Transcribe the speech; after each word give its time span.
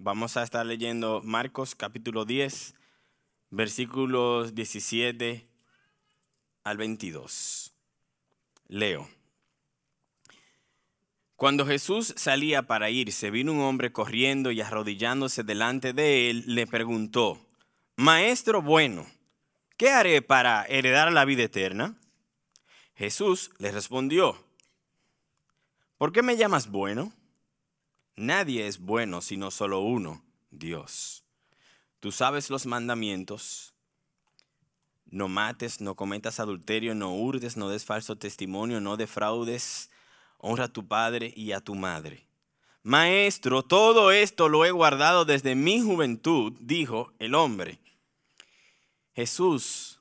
Vamos 0.00 0.36
a 0.36 0.44
estar 0.44 0.64
leyendo 0.64 1.22
Marcos 1.24 1.74
capítulo 1.74 2.24
10, 2.24 2.76
versículos 3.50 4.54
17 4.54 5.44
al 6.62 6.76
22. 6.76 7.74
Leo. 8.68 9.08
Cuando 11.34 11.66
Jesús 11.66 12.14
salía 12.16 12.68
para 12.68 12.90
irse, 12.90 13.32
vino 13.32 13.52
un 13.52 13.58
hombre 13.58 13.90
corriendo 13.90 14.52
y 14.52 14.60
arrodillándose 14.60 15.42
delante 15.42 15.92
de 15.92 16.30
él, 16.30 16.44
le 16.46 16.68
preguntó, 16.68 17.44
Maestro 17.96 18.62
bueno, 18.62 19.04
¿qué 19.76 19.90
haré 19.90 20.22
para 20.22 20.64
heredar 20.66 21.10
la 21.10 21.24
vida 21.24 21.42
eterna? 21.42 21.96
Jesús 22.94 23.50
le 23.58 23.72
respondió, 23.72 24.46
¿por 25.96 26.12
qué 26.12 26.22
me 26.22 26.36
llamas 26.36 26.70
bueno? 26.70 27.12
Nadie 28.18 28.66
es 28.66 28.80
bueno 28.80 29.20
sino 29.20 29.52
solo 29.52 29.78
uno, 29.78 30.24
Dios. 30.50 31.22
Tú 32.00 32.10
sabes 32.10 32.50
los 32.50 32.66
mandamientos. 32.66 33.74
No 35.06 35.28
mates, 35.28 35.80
no 35.80 35.94
cometas 35.94 36.40
adulterio, 36.40 36.96
no 36.96 37.14
hurdes, 37.14 37.56
no 37.56 37.68
des 37.68 37.84
falso 37.84 38.16
testimonio, 38.16 38.80
no 38.80 38.96
defraudes, 38.96 39.90
honra 40.36 40.64
a 40.64 40.72
tu 40.72 40.88
padre 40.88 41.32
y 41.36 41.52
a 41.52 41.60
tu 41.60 41.76
madre. 41.76 42.26
Maestro, 42.82 43.62
todo 43.62 44.10
esto 44.10 44.48
lo 44.48 44.64
he 44.64 44.72
guardado 44.72 45.24
desde 45.24 45.54
mi 45.54 45.80
juventud, 45.80 46.54
dijo 46.58 47.12
el 47.20 47.36
hombre. 47.36 47.78
Jesús, 49.14 50.00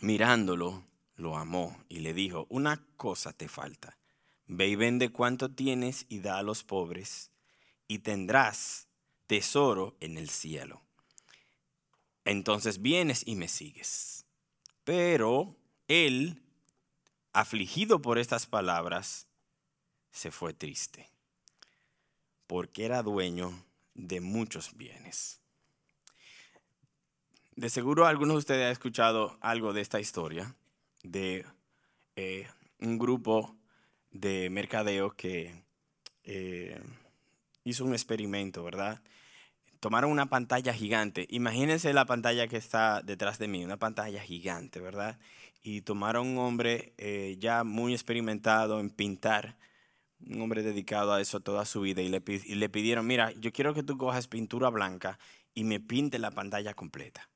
mirándolo, 0.00 0.84
lo 1.14 1.38
amó 1.38 1.82
y 1.88 2.00
le 2.00 2.12
dijo, 2.12 2.46
una 2.50 2.84
cosa 2.98 3.32
te 3.32 3.48
falta. 3.48 3.96
Ve 4.46 4.68
y 4.68 4.76
vende 4.76 5.10
cuanto 5.10 5.50
tienes 5.50 6.06
y 6.08 6.20
da 6.20 6.38
a 6.38 6.42
los 6.42 6.62
pobres, 6.62 7.30
y 7.88 8.00
tendrás 8.00 8.88
tesoro 9.26 9.96
en 10.00 10.18
el 10.18 10.30
cielo. 10.30 10.82
Entonces 12.24 12.82
vienes 12.82 13.26
y 13.26 13.36
me 13.36 13.48
sigues. 13.48 14.24
Pero 14.84 15.56
él, 15.88 16.42
afligido 17.32 18.02
por 18.02 18.18
estas 18.18 18.46
palabras, 18.46 19.28
se 20.10 20.30
fue 20.30 20.54
triste, 20.54 21.10
porque 22.46 22.84
era 22.84 23.02
dueño 23.02 23.64
de 23.94 24.20
muchos 24.20 24.76
bienes. 24.76 25.40
De 27.56 27.70
seguro 27.70 28.06
algunos 28.06 28.34
de 28.34 28.38
ustedes 28.38 28.66
han 28.66 28.72
escuchado 28.72 29.38
algo 29.40 29.72
de 29.72 29.80
esta 29.80 29.98
historia, 29.98 30.54
de 31.02 31.46
eh, 32.16 32.48
un 32.80 32.98
grupo 32.98 33.56
de 34.20 34.50
mercadeo 34.50 35.12
que 35.12 35.62
eh, 36.24 36.80
hizo 37.64 37.84
un 37.84 37.92
experimento, 37.92 38.62
¿verdad? 38.62 39.00
Tomaron 39.80 40.10
una 40.10 40.26
pantalla 40.26 40.72
gigante. 40.72 41.26
Imagínense 41.30 41.92
la 41.92 42.04
pantalla 42.06 42.48
que 42.48 42.56
está 42.56 43.02
detrás 43.02 43.38
de 43.38 43.48
mí, 43.48 43.64
una 43.64 43.76
pantalla 43.76 44.22
gigante, 44.22 44.80
¿verdad? 44.80 45.18
Y 45.62 45.82
tomaron 45.82 46.28
un 46.28 46.38
hombre 46.38 46.94
eh, 46.98 47.36
ya 47.38 47.64
muy 47.64 47.92
experimentado 47.92 48.80
en 48.80 48.90
pintar, 48.90 49.56
un 50.24 50.40
hombre 50.40 50.62
dedicado 50.62 51.12
a 51.12 51.20
eso 51.20 51.40
toda 51.40 51.64
su 51.64 51.80
vida, 51.80 52.02
y 52.02 52.08
le, 52.08 52.22
y 52.26 52.54
le 52.54 52.68
pidieron, 52.68 53.06
mira, 53.06 53.32
yo 53.32 53.52
quiero 53.52 53.74
que 53.74 53.82
tú 53.82 53.98
cojas 53.98 54.28
pintura 54.28 54.70
blanca 54.70 55.18
y 55.54 55.64
me 55.64 55.80
pinte 55.80 56.18
la 56.18 56.30
pantalla 56.30 56.74
completa. 56.74 57.28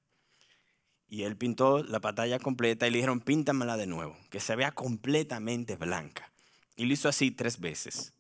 Y 1.09 1.25
él 1.25 1.37
pintó 1.37 1.83
la 1.83 2.01
pantalla 2.01 2.39
completa 2.39 2.87
y 2.87 2.91
le 2.91 2.99
dijeron, 2.99 3.21
píntamela 3.21 3.77
de 3.77 3.89
nuevo, 3.89 4.17
que 4.31 4.39
se 4.39 4.55
vea 4.55 4.71
completamente 4.71 5.75
blanca. 5.75 6.30
Y 6.81 6.87
lo 6.87 6.95
hizo 6.95 7.11
así 7.11 7.31
tres 7.31 7.61
veces. 7.61 8.15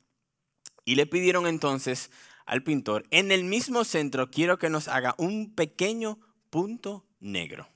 Y 0.84 0.94
le 0.96 1.06
pidieron 1.06 1.46
entonces 1.46 2.10
al 2.44 2.62
pintor, 2.62 3.06
en 3.10 3.32
el 3.32 3.42
mismo 3.42 3.84
centro 3.84 4.30
quiero 4.30 4.58
que 4.58 4.68
nos 4.68 4.86
haga 4.86 5.14
un 5.16 5.54
pequeño 5.54 6.18
punto 6.50 7.06
negro. 7.20 7.70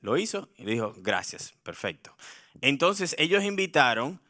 Lo 0.00 0.16
hizo 0.16 0.48
y 0.56 0.64
le 0.64 0.72
dijo, 0.72 0.92
gracias, 0.96 1.52
perfecto. 1.62 2.16
Entonces 2.60 3.14
ellos 3.16 3.44
invitaron 3.44 4.20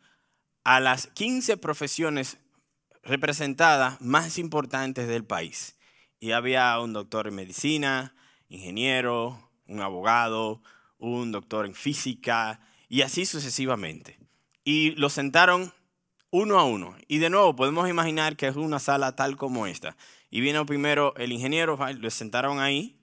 a 0.63 0.79
las 0.79 1.07
15 1.07 1.57
profesiones 1.57 2.37
representadas 3.05 3.99
más 4.03 4.37
importantes 4.37 5.09
del 5.09 5.25
país. 5.25 5.79
Y 6.21 6.33
había 6.33 6.79
un 6.81 6.93
doctor 6.93 7.29
en 7.29 7.35
medicina, 7.35 8.15
ingeniero, 8.51 9.51
un 9.67 9.81
abogado, 9.81 10.61
un 10.99 11.33
doctor 11.33 11.65
en 11.65 11.75
física, 11.75 12.61
y 12.89 13.03
así 13.03 13.27
sucesivamente. 13.27 14.19
Y 14.65 14.93
los 14.93 15.13
sentaron 15.13 15.73
uno 16.31 16.59
a 16.59 16.65
uno. 16.65 16.97
Y 17.07 17.19
de 17.19 17.31
nuevo, 17.31 17.55
podemos 17.57 17.89
imaginar 17.89 18.37
que 18.37 18.49
es 18.49 18.57
una 18.57 18.79
sala 18.79 19.17
tal 19.17 19.37
como 19.37 19.67
esta. 19.67 19.97
Y 20.31 20.41
vino 20.41 20.67
primero 20.67 21.15
el 21.17 21.33
ingeniero, 21.33 21.79
lo 21.95 22.11
sentaron 22.11 22.61
ahí 22.61 22.99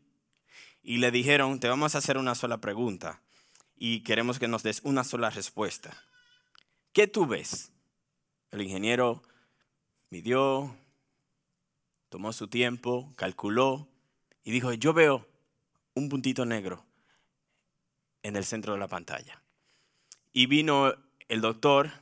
y 0.84 0.97
le 0.97 1.12
dijeron, 1.12 1.59
te 1.59 1.68
vamos 1.68 1.96
a 1.96 1.97
hacer 1.97 2.18
una 2.18 2.35
sola 2.35 2.59
pregunta 2.59 3.22
y 3.75 4.01
queremos 4.01 4.40
que 4.40 4.47
nos 4.47 4.63
des 4.63 4.81
una 4.84 5.03
sola 5.03 5.29
respuesta. 5.29 6.06
¿Qué 6.94 7.07
tú 7.07 7.25
ves? 7.25 7.72
El 8.52 8.62
ingeniero 8.62 9.23
midió, 10.12 10.78
tomó 12.09 12.31
su 12.31 12.47
tiempo, 12.47 13.13
calculó 13.16 13.90
y 14.44 14.52
dijo, 14.52 14.72
yo 14.73 14.94
veo 14.94 15.28
un 15.96 16.07
puntito 16.09 16.46
negro 16.46 16.85
en 18.22 18.35
el 18.35 18.46
centro 18.46 18.73
de 18.73 18.79
la 18.79 18.88
pantalla. 18.88 19.41
Y 20.38 20.47
vino 20.47 20.94
el 21.29 21.40
doctor, 21.40 21.94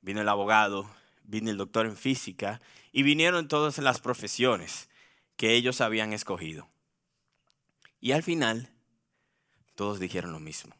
vino 0.00 0.22
el 0.22 0.28
abogado, 0.30 0.90
vino 1.22 1.50
el 1.50 1.58
doctor 1.58 1.84
en 1.84 1.98
física 1.98 2.62
y 2.92 3.02
vinieron 3.02 3.46
todas 3.46 3.76
las 3.76 4.00
profesiones 4.00 4.88
que 5.36 5.52
ellos 5.52 5.82
habían 5.82 6.14
escogido. 6.14 6.70
Y 8.00 8.12
al 8.12 8.22
final, 8.22 8.70
todos 9.74 10.00
dijeron 10.00 10.32
lo 10.32 10.40
mismo. 10.40 10.74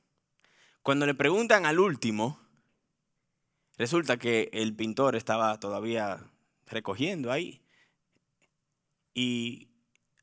Cuando 0.83 1.05
le 1.05 1.13
preguntan 1.13 1.67
al 1.67 1.79
último, 1.79 2.41
resulta 3.77 4.17
que 4.17 4.49
el 4.55 4.75
pintor 4.75 5.15
estaba 5.15 5.61
todavía 5.61 6.25
recogiendo 6.65 7.31
ahí. 7.31 7.61
Y 9.13 9.69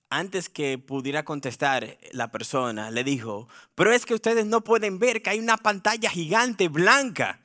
antes 0.09 0.49
que 0.49 0.77
pudiera 0.77 1.23
contestar 1.23 1.97
la 2.11 2.31
persona, 2.31 2.91
le 2.91 3.03
dijo, 3.03 3.47
pero 3.75 3.93
es 3.93 4.05
que 4.05 4.15
ustedes 4.15 4.45
no 4.45 4.61
pueden 4.61 4.99
ver 4.99 5.21
que 5.21 5.29
hay 5.29 5.39
una 5.39 5.57
pantalla 5.57 6.09
gigante 6.09 6.67
blanca 6.67 7.41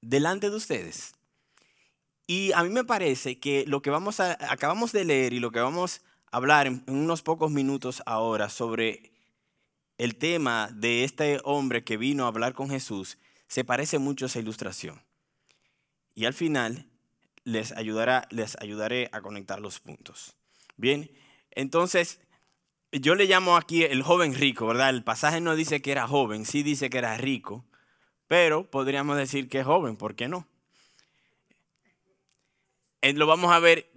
delante 0.00 0.50
de 0.50 0.56
ustedes. 0.56 1.14
Y 2.26 2.52
a 2.52 2.62
mí 2.62 2.70
me 2.70 2.84
parece 2.84 3.38
que 3.38 3.64
lo 3.66 3.82
que 3.82 3.90
vamos 3.90 4.20
acabamos 4.20 4.92
de 4.92 5.04
leer 5.04 5.32
y 5.32 5.40
lo 5.40 5.50
que 5.50 5.60
vamos 5.60 6.00
a 6.30 6.36
hablar 6.38 6.66
en, 6.66 6.82
unos 6.86 7.22
pocos 7.22 7.50
minutos 7.50 8.02
ahora 8.06 8.48
sobre 8.48 9.12
el 9.98 10.16
tema 10.16 10.70
de 10.72 11.04
este 11.04 11.40
hombre 11.44 11.84
que 11.84 11.96
vino 11.96 12.24
a 12.24 12.28
hablar 12.28 12.54
con 12.54 12.70
Jesús, 12.70 13.18
se 13.48 13.64
parece 13.64 13.98
mucho 13.98 14.24
a 14.24 14.28
esa 14.28 14.38
ilustración. 14.38 15.02
Y 16.14 16.24
al 16.24 16.32
final 16.32 16.86
les 17.44 17.72
ayudaré 17.72 19.10
a 19.12 19.20
conectar 19.20 19.60
los 19.60 19.80
puntos. 19.80 20.34
Bien, 20.76 21.10
entonces, 21.52 22.20
yo 22.92 23.14
le 23.14 23.26
llamo 23.26 23.56
aquí 23.56 23.84
el 23.84 24.02
joven 24.02 24.34
rico, 24.34 24.66
¿verdad? 24.66 24.90
El 24.90 25.04
pasaje 25.04 25.40
no 25.40 25.56
dice 25.56 25.80
que 25.80 25.92
era 25.92 26.06
joven, 26.06 26.44
sí 26.44 26.62
dice 26.62 26.90
que 26.90 26.98
era 26.98 27.16
rico, 27.16 27.64
pero 28.26 28.70
podríamos 28.70 29.16
decir 29.16 29.48
que 29.48 29.60
es 29.60 29.66
joven, 29.66 29.96
¿por 29.96 30.14
qué 30.14 30.28
no? 30.28 30.46
Lo 33.02 33.26
vamos 33.26 33.52
a 33.52 33.58
ver 33.58 33.90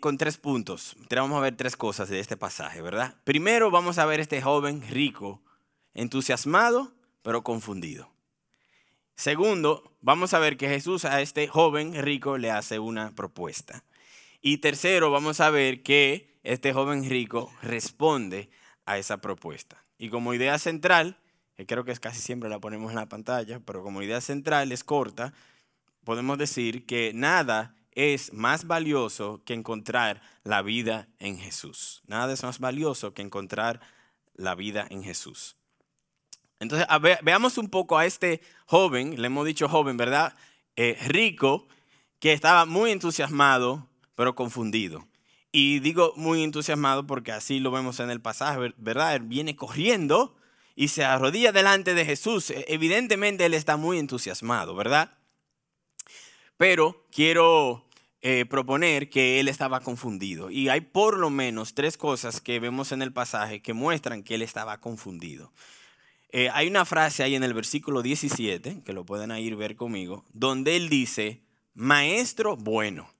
con 0.00 0.18
tres 0.18 0.36
puntos. 0.36 0.96
Vamos 1.08 1.38
a 1.38 1.40
ver 1.40 1.56
tres 1.56 1.76
cosas 1.76 2.08
de 2.08 2.18
este 2.18 2.36
pasaje, 2.36 2.82
¿verdad? 2.82 3.14
Primero 3.22 3.70
vamos 3.70 3.98
a 3.98 4.06
ver 4.06 4.18
este 4.18 4.42
joven 4.42 4.82
rico, 4.90 5.40
entusiasmado, 5.94 6.92
pero 7.22 7.44
confundido. 7.44 8.10
Segundo, 9.14 9.96
vamos 10.00 10.34
a 10.34 10.40
ver 10.40 10.56
que 10.56 10.68
Jesús 10.68 11.04
a 11.04 11.20
este 11.20 11.46
joven 11.46 12.02
rico 12.02 12.38
le 12.38 12.50
hace 12.50 12.80
una 12.80 13.14
propuesta. 13.14 13.84
Y 14.40 14.58
tercero, 14.58 15.10
vamos 15.10 15.40
a 15.40 15.50
ver 15.50 15.82
que 15.82 16.38
este 16.42 16.72
joven 16.72 17.08
rico 17.08 17.52
responde 17.62 18.50
a 18.86 18.96
esa 18.96 19.20
propuesta. 19.20 19.84
Y 19.98 20.08
como 20.08 20.32
idea 20.32 20.58
central, 20.58 21.18
que 21.56 21.66
creo 21.66 21.84
que 21.84 21.94
casi 21.96 22.20
siempre 22.20 22.48
la 22.48 22.58
ponemos 22.58 22.90
en 22.90 22.96
la 22.96 23.08
pantalla, 23.08 23.60
pero 23.60 23.82
como 23.82 24.02
idea 24.02 24.22
central 24.22 24.72
es 24.72 24.82
corta, 24.82 25.34
podemos 26.04 26.38
decir 26.38 26.86
que 26.86 27.12
nada 27.14 27.74
es 27.92 28.32
más 28.32 28.66
valioso 28.66 29.42
que 29.44 29.52
encontrar 29.52 30.22
la 30.42 30.62
vida 30.62 31.08
en 31.18 31.38
Jesús. 31.38 32.02
Nada 32.06 32.32
es 32.32 32.42
más 32.42 32.60
valioso 32.60 33.12
que 33.12 33.20
encontrar 33.20 33.80
la 34.34 34.54
vida 34.54 34.86
en 34.88 35.04
Jesús. 35.04 35.56
Entonces, 36.60 36.86
veamos 37.22 37.58
un 37.58 37.68
poco 37.68 37.98
a 37.98 38.06
este 38.06 38.40
joven, 38.66 39.20
le 39.20 39.26
hemos 39.26 39.44
dicho 39.46 39.68
joven, 39.68 39.98
¿verdad? 39.98 40.34
Eh, 40.76 40.96
rico, 41.08 41.68
que 42.20 42.32
estaba 42.32 42.64
muy 42.64 42.90
entusiasmado, 42.90 43.89
pero 44.20 44.34
confundido. 44.34 45.08
Y 45.50 45.78
digo 45.78 46.12
muy 46.14 46.44
entusiasmado 46.44 47.06
porque 47.06 47.32
así 47.32 47.58
lo 47.58 47.70
vemos 47.70 48.00
en 48.00 48.10
el 48.10 48.20
pasaje, 48.20 48.74
¿verdad? 48.76 49.14
Él 49.14 49.22
viene 49.22 49.56
corriendo 49.56 50.36
y 50.76 50.88
se 50.88 51.04
arrodilla 51.04 51.52
delante 51.52 51.94
de 51.94 52.04
Jesús. 52.04 52.50
E, 52.50 52.66
evidentemente 52.68 53.46
él 53.46 53.54
está 53.54 53.78
muy 53.78 53.98
entusiasmado, 53.98 54.74
¿verdad? 54.74 55.16
Pero 56.58 57.06
quiero 57.10 57.88
eh, 58.20 58.44
proponer 58.44 59.08
que 59.08 59.40
él 59.40 59.48
estaba 59.48 59.80
confundido. 59.80 60.50
Y 60.50 60.68
hay 60.68 60.82
por 60.82 61.16
lo 61.16 61.30
menos 61.30 61.72
tres 61.72 61.96
cosas 61.96 62.42
que 62.42 62.60
vemos 62.60 62.92
en 62.92 63.00
el 63.00 63.14
pasaje 63.14 63.62
que 63.62 63.72
muestran 63.72 64.22
que 64.22 64.34
él 64.34 64.42
estaba 64.42 64.82
confundido. 64.82 65.50
Eh, 66.28 66.50
hay 66.52 66.68
una 66.68 66.84
frase 66.84 67.22
ahí 67.22 67.36
en 67.36 67.42
el 67.42 67.54
versículo 67.54 68.02
17, 68.02 68.82
que 68.84 68.92
lo 68.92 69.06
pueden 69.06 69.30
ir 69.38 69.56
ver 69.56 69.76
conmigo, 69.76 70.26
donde 70.34 70.76
él 70.76 70.90
dice, 70.90 71.40
maestro 71.72 72.58
bueno. 72.58 73.10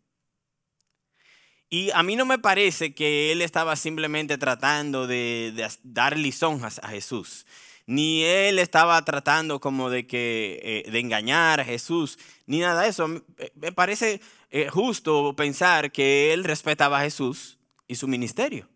Y 1.71 1.91
a 1.93 2.03
mí 2.03 2.17
no 2.17 2.27
me 2.27 2.39
parece 2.39 2.95
que 2.95 3.31
él 3.31 3.43
estaba 3.43 3.77
simplemente 3.77 4.37
tratando 4.37 5.07
de, 5.07 5.69
dar 5.85 6.19
lisonjas 6.19 6.81
a 6.83 6.89
Jesús 6.89 7.47
ni 7.91 8.23
él 8.23 8.61
estaba 8.61 9.05
tratando 9.05 9.61
como 9.61 9.91
de, 9.91 10.07
que, 10.07 10.61
eh, 10.63 10.91
de 10.93 11.01
engañar 11.01 11.59
a 11.59 11.65
Jesús, 11.65 12.21
ni 12.47 12.61
nada 12.61 12.83
de 12.83 12.89
eso. 12.89 13.09
Me 13.57 13.73
parece 13.73 14.21
eh, 14.51 14.69
justo 14.69 15.35
pensar 15.35 15.91
que 15.91 16.33
él 16.33 16.45
respetaba 16.45 17.01
a 17.01 17.03
Jesús 17.03 17.59
y 17.89 17.97
su 17.97 18.07
ministerio. 18.07 18.69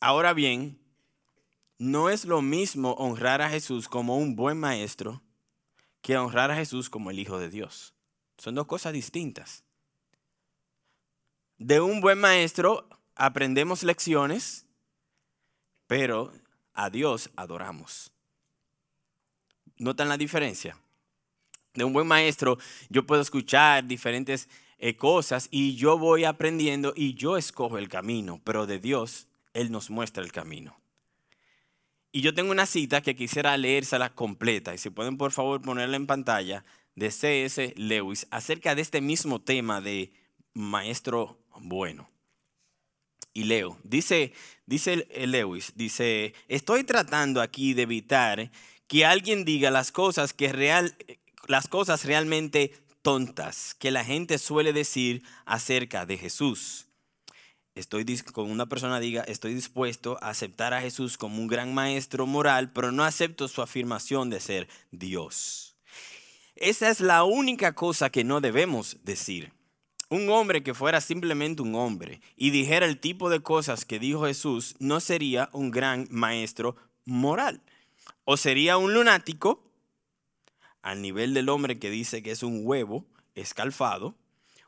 Ahora 0.00 0.32
bien, 0.32 0.80
no 1.76 2.08
es 2.08 2.24
lo 2.24 2.40
mismo 2.40 2.92
honrar 2.92 3.42
a 3.42 3.50
Jesús 3.50 3.86
como 3.86 4.16
un 4.16 4.34
buen 4.34 4.58
maestro 4.58 5.22
que 6.00 6.16
honrar 6.16 6.50
a 6.50 6.56
Jesús 6.56 6.88
como 6.88 7.10
el 7.10 7.18
Hijo 7.18 7.38
de 7.38 7.50
Dios. 7.50 7.92
Son 8.38 8.54
dos 8.54 8.66
cosas 8.66 8.94
distintas. 8.94 9.62
De 11.60 11.80
un 11.80 12.00
buen 12.00 12.18
maestro 12.18 12.88
aprendemos 13.14 13.84
lecciones, 13.84 14.66
pero 15.86 16.32
a 16.74 16.90
Dios 16.90 17.30
adoramos. 17.36 18.10
¿Notan 19.76 20.08
la 20.08 20.16
diferencia? 20.16 20.76
de 21.74 21.84
un 21.84 21.92
buen 21.92 22.06
maestro, 22.06 22.58
yo 22.88 23.06
puedo 23.06 23.22
escuchar 23.22 23.86
diferentes 23.86 24.48
eh, 24.78 24.96
cosas 24.96 25.48
y 25.50 25.76
yo 25.76 25.98
voy 25.98 26.24
aprendiendo 26.24 26.92
y 26.96 27.14
yo 27.14 27.36
escojo 27.36 27.78
el 27.78 27.88
camino, 27.88 28.40
pero 28.44 28.66
de 28.66 28.78
Dios, 28.78 29.28
Él 29.54 29.70
nos 29.70 29.90
muestra 29.90 30.22
el 30.22 30.32
camino. 30.32 30.76
Y 32.12 32.22
yo 32.22 32.34
tengo 32.34 32.50
una 32.50 32.66
cita 32.66 33.02
que 33.02 33.14
quisiera 33.14 33.56
leérsela 33.56 34.10
completa, 34.10 34.74
y 34.74 34.78
si 34.78 34.90
pueden 34.90 35.16
por 35.16 35.30
favor 35.30 35.62
ponerla 35.62 35.96
en 35.96 36.08
pantalla, 36.08 36.64
de 36.96 37.12
C.S. 37.12 37.72
Lewis, 37.76 38.26
acerca 38.32 38.74
de 38.74 38.82
este 38.82 39.00
mismo 39.00 39.40
tema 39.40 39.80
de 39.80 40.12
maestro 40.54 41.39
bueno. 41.60 42.10
Y 43.32 43.44
leo, 43.44 43.78
dice, 43.84 44.32
dice 44.66 45.06
Lewis, 45.26 45.72
dice, 45.76 46.34
estoy 46.48 46.84
tratando 46.84 47.40
aquí 47.40 47.74
de 47.74 47.82
evitar 47.82 48.50
que 48.88 49.06
alguien 49.06 49.44
diga 49.44 49.70
las 49.70 49.92
cosas 49.92 50.32
que 50.32 50.52
real, 50.52 50.96
las 51.46 51.68
cosas 51.68 52.04
realmente 52.04 52.72
tontas 53.02 53.74
que 53.74 53.90
la 53.90 54.04
gente 54.04 54.38
suele 54.38 54.72
decir 54.72 55.22
acerca 55.44 56.06
de 56.06 56.18
Jesús. 56.18 56.86
Estoy 57.76 58.04
con 58.32 58.50
una 58.50 58.66
persona 58.66 58.98
diga, 58.98 59.22
estoy 59.22 59.54
dispuesto 59.54 60.18
a 60.20 60.30
aceptar 60.30 60.74
a 60.74 60.80
Jesús 60.80 61.16
como 61.16 61.40
un 61.40 61.46
gran 61.46 61.72
maestro 61.72 62.26
moral, 62.26 62.72
pero 62.72 62.90
no 62.90 63.04
acepto 63.04 63.46
su 63.46 63.62
afirmación 63.62 64.28
de 64.28 64.40
ser 64.40 64.68
Dios. 64.90 65.76
Esa 66.56 66.90
es 66.90 67.00
la 67.00 67.22
única 67.22 67.74
cosa 67.74 68.10
que 68.10 68.24
no 68.24 68.40
debemos 68.40 68.98
decir. 69.04 69.52
Un 70.10 70.28
hombre 70.28 70.64
que 70.64 70.74
fuera 70.74 71.00
simplemente 71.00 71.62
un 71.62 71.76
hombre 71.76 72.20
y 72.36 72.50
dijera 72.50 72.84
el 72.84 72.98
tipo 72.98 73.30
de 73.30 73.40
cosas 73.40 73.84
que 73.84 74.00
dijo 74.00 74.26
Jesús 74.26 74.74
no 74.80 74.98
sería 74.98 75.48
un 75.52 75.70
gran 75.70 76.08
maestro 76.10 76.74
moral. 77.04 77.62
O 78.24 78.36
sería 78.36 78.76
un 78.76 78.92
lunático 78.92 79.62
al 80.82 81.00
nivel 81.00 81.32
del 81.32 81.48
hombre 81.48 81.78
que 81.78 81.90
dice 81.90 82.24
que 82.24 82.32
es 82.32 82.42
un 82.42 82.62
huevo 82.64 83.06
escalfado, 83.36 84.16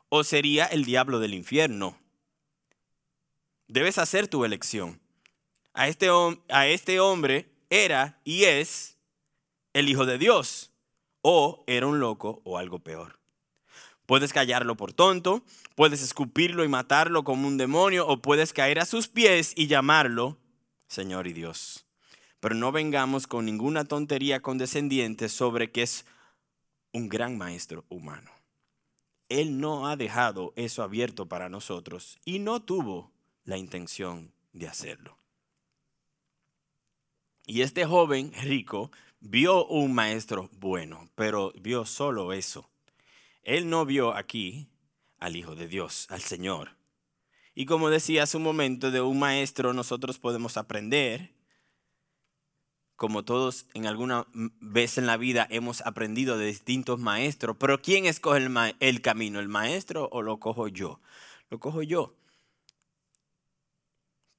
o 0.07 0.23
sería 0.23 0.65
el 0.65 0.85
diablo 0.85 1.19
del 1.19 1.33
infierno. 1.33 1.97
Debes 3.67 3.97
hacer 3.97 4.29
tu 4.29 4.45
elección. 4.45 5.01
A 5.73 5.89
este, 5.89 6.07
a 6.49 6.67
este 6.67 7.01
hombre 7.01 7.51
era 7.69 8.21
y 8.23 8.45
es 8.45 8.97
el 9.73 9.89
Hijo 9.89 10.05
de 10.05 10.17
Dios, 10.17 10.71
o 11.21 11.65
era 11.67 11.87
un 11.87 11.99
loco 11.99 12.41
o 12.45 12.57
algo 12.57 12.79
peor. 12.79 13.22
Puedes 14.05 14.33
callarlo 14.33 14.75
por 14.75 14.93
tonto, 14.93 15.43
puedes 15.75 16.01
escupirlo 16.01 16.63
y 16.63 16.67
matarlo 16.67 17.23
como 17.23 17.47
un 17.47 17.57
demonio, 17.57 18.07
o 18.07 18.21
puedes 18.21 18.53
caer 18.53 18.79
a 18.79 18.85
sus 18.85 19.07
pies 19.07 19.53
y 19.55 19.67
llamarlo 19.67 20.37
Señor 20.87 21.27
y 21.27 21.33
Dios 21.33 21.83
pero 22.43 22.55
no 22.55 22.73
vengamos 22.73 23.25
con 23.25 23.45
ninguna 23.45 23.85
tontería 23.85 24.41
condescendiente 24.41 25.29
sobre 25.29 25.71
que 25.71 25.83
es 25.83 26.05
un 26.91 27.07
gran 27.07 27.37
maestro 27.37 27.85
humano. 27.87 28.31
Él 29.29 29.61
no 29.61 29.87
ha 29.87 29.95
dejado 29.95 30.51
eso 30.57 30.83
abierto 30.83 31.29
para 31.29 31.47
nosotros 31.47 32.19
y 32.25 32.39
no 32.39 32.61
tuvo 32.61 33.13
la 33.45 33.55
intención 33.55 34.33
de 34.51 34.67
hacerlo. 34.67 35.17
Y 37.45 37.61
este 37.61 37.85
joven 37.85 38.33
rico 38.41 38.91
vio 39.21 39.65
un 39.65 39.93
maestro 39.93 40.49
bueno, 40.59 41.09
pero 41.15 41.53
vio 41.61 41.85
solo 41.85 42.33
eso. 42.33 42.69
Él 43.43 43.69
no 43.69 43.85
vio 43.85 44.15
aquí 44.15 44.69
al 45.19 45.35
Hijo 45.35 45.55
de 45.55 45.67
Dios, 45.67 46.07
al 46.09 46.21
Señor. 46.21 46.77
Y 47.55 47.65
como 47.65 47.89
decía 47.89 48.23
hace 48.23 48.37
un 48.37 48.43
momento, 48.43 48.91
de 48.91 49.01
un 49.01 49.19
maestro 49.19 49.73
nosotros 49.73 50.17
podemos 50.17 50.57
aprender 50.57 51.33
como 52.95 53.25
todos 53.25 53.65
en 53.73 53.85
alguna 53.85 54.27
vez 54.33 54.97
en 54.97 55.07
la 55.07 55.17
vida 55.17 55.47
hemos 55.49 55.81
aprendido 55.81 56.37
de 56.37 56.45
distintos 56.45 56.99
maestros, 56.99 57.57
pero 57.59 57.81
¿quién 57.81 58.05
escoge 58.05 58.47
el, 58.79 59.01
camino? 59.01 59.39
¿El 59.39 59.49
maestro 59.49 60.07
o 60.11 60.21
lo 60.21 60.39
cojo 60.39 60.67
yo? 60.67 61.01
Lo 61.49 61.59
cojo 61.59 61.81
yo. 61.83 62.15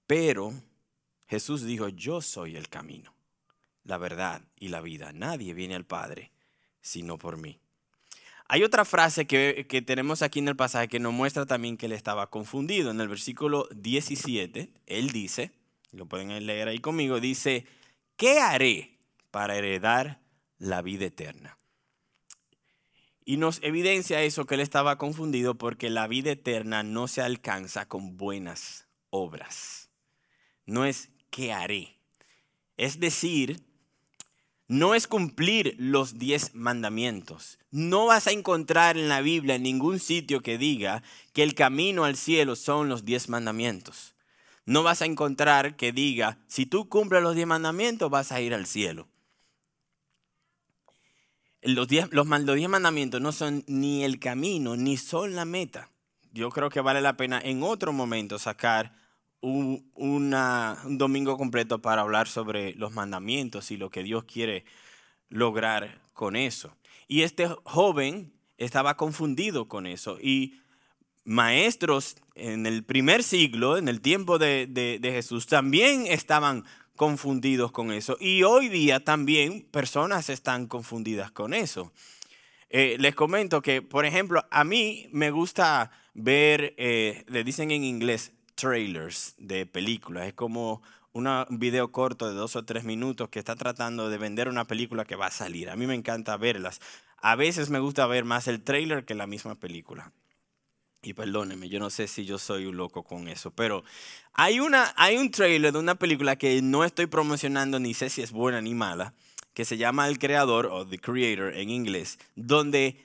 Pero 0.07 0.53
Jesús 1.27 1.65
dijo, 1.65 1.89
yo 1.89 2.23
soy 2.23 2.57
el 2.57 2.69
camino, 2.69 3.15
la 3.83 3.99
verdad 3.99 4.43
y 4.57 4.69
la 4.69 4.81
vida. 4.81 5.13
Nadie 5.13 5.53
viene 5.53 5.75
al 5.75 5.85
Padre 5.85 6.33
sino 6.81 7.19
por 7.19 7.39
mí. 7.39 7.61
Hay 8.47 8.63
otra 8.63 8.85
frase 8.85 9.27
que, 9.27 9.83
tenemos 9.87 10.23
aquí 10.23 10.39
en 10.39 10.49
el 10.49 10.57
pasaje 10.57 10.89
que 10.89 11.01
nos 11.01 11.13
muestra 11.13 11.47
también 11.47 11.77
que 11.77 11.87
él 11.87 11.93
estaba 11.93 12.29
confundido. 12.29 12.91
En 12.91 13.01
el 13.01 13.09
versículo 13.09 13.69
17, 13.75 14.71
él 14.87 15.11
dice, 15.11 15.53
lo 15.93 16.07
pueden 16.07 16.47
leer 16.47 16.69
ahí 16.69 16.79
conmigo, 16.79 17.21
dice, 17.21 17.67
¿qué 18.17 18.41
haré 18.41 18.99
para 19.31 19.57
heredar 19.57 20.21
la 20.59 20.83
vida 20.83 21.07
eterna? 21.07 21.57
Y 23.25 23.39
nos 23.39 23.63
evidencia 23.63 24.23
eso 24.23 24.45
que 24.45 24.57
él 24.57 24.61
estaba 24.61 24.99
confundido 24.99 25.55
porque 25.55 25.89
la 25.89 26.07
vida 26.07 26.33
eterna 26.33 26.83
no 26.83 27.09
se 27.09 27.23
alcanza 27.23 27.89
con 27.89 28.19
buenas 28.19 28.87
obras. 29.09 29.89
No 30.67 30.85
es 30.85 31.09
qué 31.31 31.55
haré. 31.55 31.97
Es 32.77 33.01
decir, 33.01 33.63
no 34.69 34.95
es 34.95 35.07
cumplir 35.07 35.75
los 35.79 36.19
diez 36.19 36.55
mandamientos. 36.55 37.59
No 37.71 38.07
vas 38.07 38.27
a 38.27 38.33
encontrar 38.33 38.97
en 38.97 39.09
la 39.09 39.21
Biblia 39.21 39.59
ningún 39.59 40.01
sitio 40.01 40.41
que 40.43 40.59
diga 40.59 41.03
que 41.33 41.43
el 41.43 41.55
camino 41.55 42.05
al 42.05 42.17
cielo 42.17 42.57
son 42.57 42.89
los 42.89 43.05
diez 43.05 43.29
mandamientos 43.29 44.15
no 44.67 44.83
vas 44.83 45.03
a 45.03 45.07
encontrar 45.07 45.77
que 45.77 45.93
diga, 45.93 46.39
si 46.47 46.67
tú 46.67 46.89
cumples 46.89 47.23
los 47.23 47.35
diez 47.35 47.47
mandamientos 47.47 48.11
vas 48.11 48.33
a 48.33 48.41
ir 48.41 48.55
al 48.55 48.67
cielo. 48.67 49.09
Los 51.63 51.89
diez, 51.89 52.09
los, 52.13 52.27
mandamientos 52.27 53.21
no 53.21 53.33
son 53.33 53.65
ni 53.67 54.05
el 54.05 54.19
camino, 54.19 54.77
ni 54.77 54.97
son 54.97 55.35
la 55.35 55.45
meta. 55.45 55.91
Yo 56.33 56.51
creo 56.51 56.69
que 56.69 56.81
vale 56.81 57.01
la 57.01 57.17
pena 57.17 57.41
en 57.43 57.63
otro 57.63 57.93
momento 57.93 58.39
sacar 58.39 58.95
un, 59.45 60.99
domingo 60.99 61.37
completo 61.37 61.81
para 61.81 62.03
hablar 62.03 62.29
sobre 62.29 62.75
los 62.75 62.93
mandamientos 62.93 63.71
y 63.71 63.77
lo 63.77 63.91
que 63.91 64.03
Dios 64.03 64.25
quiere 64.25 64.65
lograr 65.29 66.01
con 66.13 66.37
eso. 66.37 66.77
Y 67.09 67.23
este 67.23 67.49
joven 67.65 68.33
estaba 68.57 68.97
confundido 68.97 69.69
con 69.69 69.87
eso 69.87 70.19
y 70.21 70.61
maestros 71.25 72.17
en 72.35 72.67
el 72.67 72.85
primer 72.85 73.23
siglo, 73.23 73.77
en 73.77 73.89
el 73.89 74.01
tiempo 74.01 74.39
de, 74.39 74.99
Jesús, 75.03 75.47
también 75.47 76.07
estaban 76.07 76.65
confundidos 76.97 77.73
con 77.73 77.93
eso. 77.93 78.17
Y 78.21 78.43
hoy 78.45 78.69
día 78.69 79.05
también 79.05 79.67
personas 79.71 80.31
están 80.31 80.67
confundidas 80.67 81.31
con 81.31 81.55
eso. 81.55 81.93
Eh, 82.71 82.97
les 82.99 83.15
comento 83.15 83.63
que, 83.63 83.83
por 83.83 84.05
ejemplo, 84.05 84.45
a 84.51 84.65
mí 84.65 85.09
me 85.13 85.31
gusta 85.31 85.91
ver, 86.15 86.75
eh, 86.77 87.25
le 87.29 87.45
dicen 87.45 87.71
en 87.71 87.85
inglés, 87.85 88.33
trailers 88.55 89.35
de 89.39 89.67
películas. 89.67 90.27
Es 90.27 90.35
como 90.35 90.83
un 91.13 91.47
video 91.51 91.93
corto 91.93 92.29
de 92.29 92.35
dos 92.35 92.57
o 92.57 92.65
tres 92.65 92.85
minutos 92.85 93.29
que 93.29 93.39
está 93.39 93.55
tratando 93.55 94.11
de 94.11 94.19
vender 94.19 94.49
una 94.49 94.65
película 94.65 95.05
que 95.05 95.17
va 95.17 95.27
a 95.27 95.31
salir. 95.31 95.71
A 95.71 95.77
mí 95.77 95.87
me 95.87 95.95
encanta 95.95 96.37
verlas. 96.37 96.81
A 97.19 97.37
veces 97.37 97.71
me 97.71 97.79
gusta 97.79 98.07
ver 98.07 98.25
más 98.25 98.49
el 98.49 98.63
trailer 98.63 99.05
que 99.05 99.15
la 99.15 99.27
misma 99.27 99.55
película. 99.55 100.13
Y 101.05 101.13
perdóneme, 101.13 101.69
yo 101.69 101.79
no 101.79 101.91
sé 101.91 102.09
si 102.09 102.25
yo 102.25 102.39
soy 102.39 102.65
un 102.65 102.77
loco 102.79 103.03
con 103.03 103.29
eso, 103.29 103.51
pero 103.51 103.85
hay, 104.33 104.59
una, 104.59 104.93
hay 104.97 105.19
un 105.19 105.31
trailer 105.31 105.73
de 105.73 105.79
una 105.79 105.97
película 105.97 106.37
que 106.37 106.63
no 106.63 106.83
estoy 106.83 107.07
promocionando 107.07 107.79
ni 107.79 107.93
sé 107.93 108.09
si 108.09 108.23
es 108.23 108.33
buena 108.33 108.63
ni 108.63 108.75
mala, 108.75 109.13
que 109.53 109.67
se 109.67 109.77
llama 109.77 110.09
El 110.09 110.19
Creador 110.19 110.67
o 110.67 110.87
The 110.87 110.99
Creator 110.99 111.55
en 111.55 111.69
inglés, 111.69 112.19
donde 112.37 113.05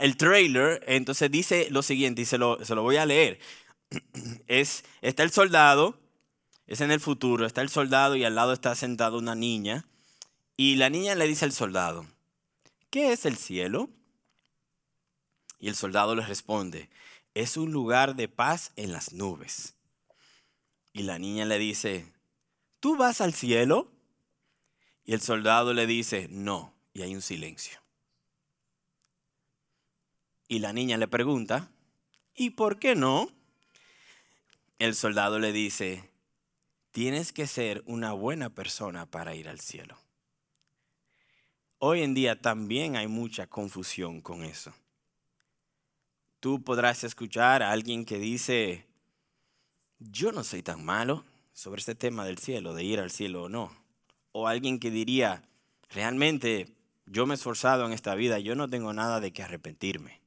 el 0.00 0.16
trailer 0.16 0.82
entonces 0.86 1.30
dice 1.30 1.68
lo 1.70 1.82
siguiente 1.82 2.22
y 2.22 2.24
se 2.24 2.38
lo, 2.38 2.62
se 2.64 2.74
lo 2.74 2.82
voy 2.82 2.96
a 2.96 3.06
leer. 3.06 3.38
Es, 4.46 4.84
está 5.00 5.22
el 5.22 5.30
soldado, 5.30 5.98
es 6.66 6.80
en 6.80 6.90
el 6.90 7.00
futuro, 7.00 7.46
está 7.46 7.62
el 7.62 7.68
soldado 7.68 8.16
y 8.16 8.24
al 8.24 8.34
lado 8.34 8.52
está 8.52 8.74
sentada 8.74 9.16
una 9.16 9.34
niña 9.34 9.86
y 10.56 10.76
la 10.76 10.90
niña 10.90 11.14
le 11.14 11.26
dice 11.26 11.44
al 11.44 11.52
soldado, 11.52 12.06
¿qué 12.90 13.12
es 13.12 13.24
el 13.24 13.36
cielo? 13.36 13.90
Y 15.58 15.68
el 15.68 15.74
soldado 15.74 16.14
le 16.14 16.24
responde, 16.24 16.90
es 17.34 17.56
un 17.56 17.72
lugar 17.72 18.16
de 18.16 18.28
paz 18.28 18.72
en 18.76 18.92
las 18.92 19.12
nubes. 19.12 19.74
Y 20.92 21.02
la 21.04 21.18
niña 21.18 21.44
le 21.46 21.58
dice, 21.58 22.12
¿tú 22.80 22.96
vas 22.96 23.20
al 23.20 23.32
cielo? 23.32 23.90
Y 25.04 25.14
el 25.14 25.20
soldado 25.20 25.72
le 25.72 25.86
dice, 25.86 26.28
no, 26.30 26.74
y 26.92 27.02
hay 27.02 27.14
un 27.14 27.22
silencio. 27.22 27.78
Y 30.48 30.58
la 30.58 30.72
niña 30.72 30.98
le 30.98 31.08
pregunta, 31.08 31.70
¿y 32.34 32.50
por 32.50 32.78
qué 32.78 32.94
no? 32.94 33.30
El 34.82 34.96
soldado 34.96 35.38
le 35.38 35.52
dice, 35.52 36.10
tienes 36.90 37.32
que 37.32 37.46
ser 37.46 37.84
una 37.86 38.14
buena 38.14 38.50
persona 38.50 39.06
para 39.06 39.36
ir 39.36 39.48
al 39.48 39.60
cielo. 39.60 39.96
Hoy 41.78 42.02
en 42.02 42.14
día 42.14 42.40
también 42.40 42.96
hay 42.96 43.06
mucha 43.06 43.46
confusión 43.46 44.20
con 44.20 44.42
eso. 44.42 44.74
Tú 46.40 46.64
podrás 46.64 47.04
escuchar 47.04 47.62
a 47.62 47.70
alguien 47.70 48.04
que 48.04 48.18
dice, 48.18 48.88
yo 50.00 50.32
no 50.32 50.42
soy 50.42 50.64
tan 50.64 50.84
malo 50.84 51.24
sobre 51.52 51.78
este 51.78 51.94
tema 51.94 52.24
del 52.24 52.38
cielo, 52.38 52.74
de 52.74 52.82
ir 52.82 52.98
al 52.98 53.12
cielo 53.12 53.44
o 53.44 53.48
no 53.48 53.70
o 54.32 54.48
alguien 54.48 54.80
que 54.80 54.90
diría, 54.90 55.44
realmente 55.90 56.74
yo 57.06 57.24
me 57.24 57.34
he 57.34 57.36
esforzado 57.36 57.86
en 57.86 57.92
esta 57.92 58.16
vida, 58.16 58.40
yo 58.40 58.56
no 58.56 58.68
tengo 58.68 58.92
nada 58.92 59.20
de 59.20 59.32
que 59.32 59.44
arrepentirme. 59.44 60.20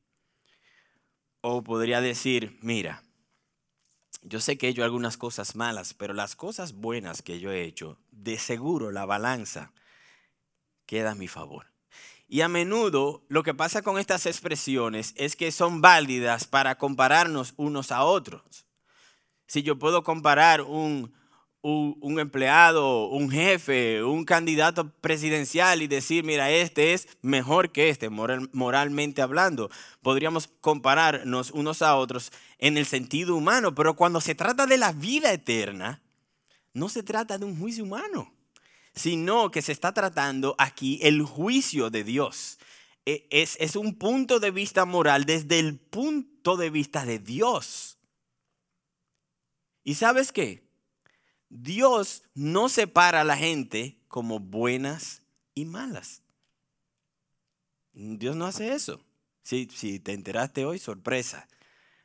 O 1.41 1.61
podría 1.61 1.99
decir, 1.99 2.57
mira, 2.61 3.03
yo 4.27 4.41
sé 4.41 4.57
que 4.57 4.67
he 4.67 4.69
hecho 4.71 4.83
algunas 4.83 5.17
cosas 5.17 5.55
malas, 5.55 5.93
pero 5.93 6.13
las 6.13 6.35
cosas 6.35 6.73
buenas 6.73 7.21
que 7.21 7.39
yo 7.39 7.51
he 7.51 7.63
hecho, 7.63 7.99
de 8.11 8.37
seguro 8.39 8.91
la 8.91 9.05
balanza 9.05 9.71
queda 10.85 11.11
a 11.11 11.15
mi 11.15 11.27
favor. 11.27 11.67
Y 12.27 12.41
a 12.41 12.47
menudo 12.47 13.23
lo 13.27 13.43
que 13.43 13.53
pasa 13.53 13.83
con 13.83 13.99
estas 13.99 14.25
expresiones 14.25 15.13
es 15.15 15.35
que 15.35 15.51
son 15.51 15.81
válidas 15.81 16.45
para 16.45 16.75
compararnos 16.75 17.53
unos 17.55 17.91
a 17.91 18.03
otros. 18.03 18.65
Si 19.47 19.61
yo 19.61 19.77
puedo 19.77 20.03
comparar 20.03 20.61
un, 20.61 21.13
un, 21.67 22.19
empleado, 22.19 23.07
un 23.07 23.31
jefe, 23.31 24.03
un 24.03 24.23
candidato 24.23 24.91
presidencial 25.01 25.81
y 25.81 25.87
decir, 25.87 26.23
mira, 26.23 26.51
este 26.51 26.93
es 26.93 27.07
mejor 27.23 27.71
que 27.71 27.89
este, 27.89 28.09
moralmente 28.09 29.23
hablando. 29.23 29.71
Podríamos 30.03 30.47
compararnos 30.61 31.49
unos 31.49 31.81
a 31.81 31.95
otros 31.95 32.31
en 32.59 32.77
el 32.77 32.85
sentido 32.85 33.35
humano, 33.35 33.73
pero 33.73 33.95
cuando 33.95 34.21
se 34.21 34.35
trata 34.35 34.67
de 34.67 34.77
la 34.77 34.91
vida 34.91 35.33
eterna, 35.33 36.03
no 36.73 36.87
se 36.87 37.01
trata 37.01 37.39
de 37.39 37.45
un 37.45 37.57
juicio 37.57 37.83
humano, 37.83 38.31
sino 38.93 39.49
que 39.49 39.63
se 39.63 39.71
está 39.71 39.91
tratando 39.91 40.55
aquí 40.59 40.99
el 41.01 41.23
juicio 41.23 41.89
de 41.89 42.03
Dios. 42.03 42.59
E, 43.07 43.25
es, 43.31 43.57
es 43.59 43.75
un 43.75 43.95
punto 43.95 44.39
de 44.39 44.51
vista 44.51 44.85
moral 44.85 45.25
desde 45.25 45.57
el 45.57 45.79
punto 45.79 46.57
de 46.57 46.69
vista 46.69 47.05
de 47.05 47.17
Dios. 47.17 47.97
¿Y 49.83 49.95
sabes 49.95 50.31
qué? 50.31 50.64
Dios 51.57 52.23
no 52.33 52.67
separa 52.67 53.21
a 53.21 53.23
la 53.23 53.37
gente 53.37 53.97
como 54.09 54.39
buenas 54.39 55.21
y 55.53 55.63
malas. 55.63 56.21
Dios 57.93 58.35
no 58.35 58.45
hace 58.45 58.73
eso. 58.73 59.01
Si, 59.41 59.69
si 59.73 59.99
te 59.99 60.11
enteraste 60.11 60.65
hoy, 60.65 60.79
sorpresa. 60.79 61.47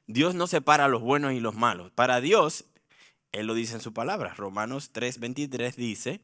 Dios 0.07 0.37
no 0.37 0.47
separa 0.47 0.85
a 0.85 0.89
los 0.89 1.03
buenos 1.03 1.33
y 1.33 1.41
los 1.41 1.57
malos. 1.57 1.91
Para 1.91 2.21
Dios, 2.21 2.65
Él 3.33 3.47
lo 3.47 3.55
dice 3.55 3.75
en 3.75 3.81
su 3.81 3.93
palabra. 3.93 4.35
Romanos 4.35 4.93
3:23 4.93 5.75
dice, 5.75 6.21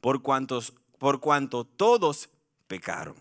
por, 0.00 0.22
cuantos, 0.22 0.72
por 0.98 1.20
cuanto 1.20 1.64
todos 1.64 2.30
pecaron 2.68 3.16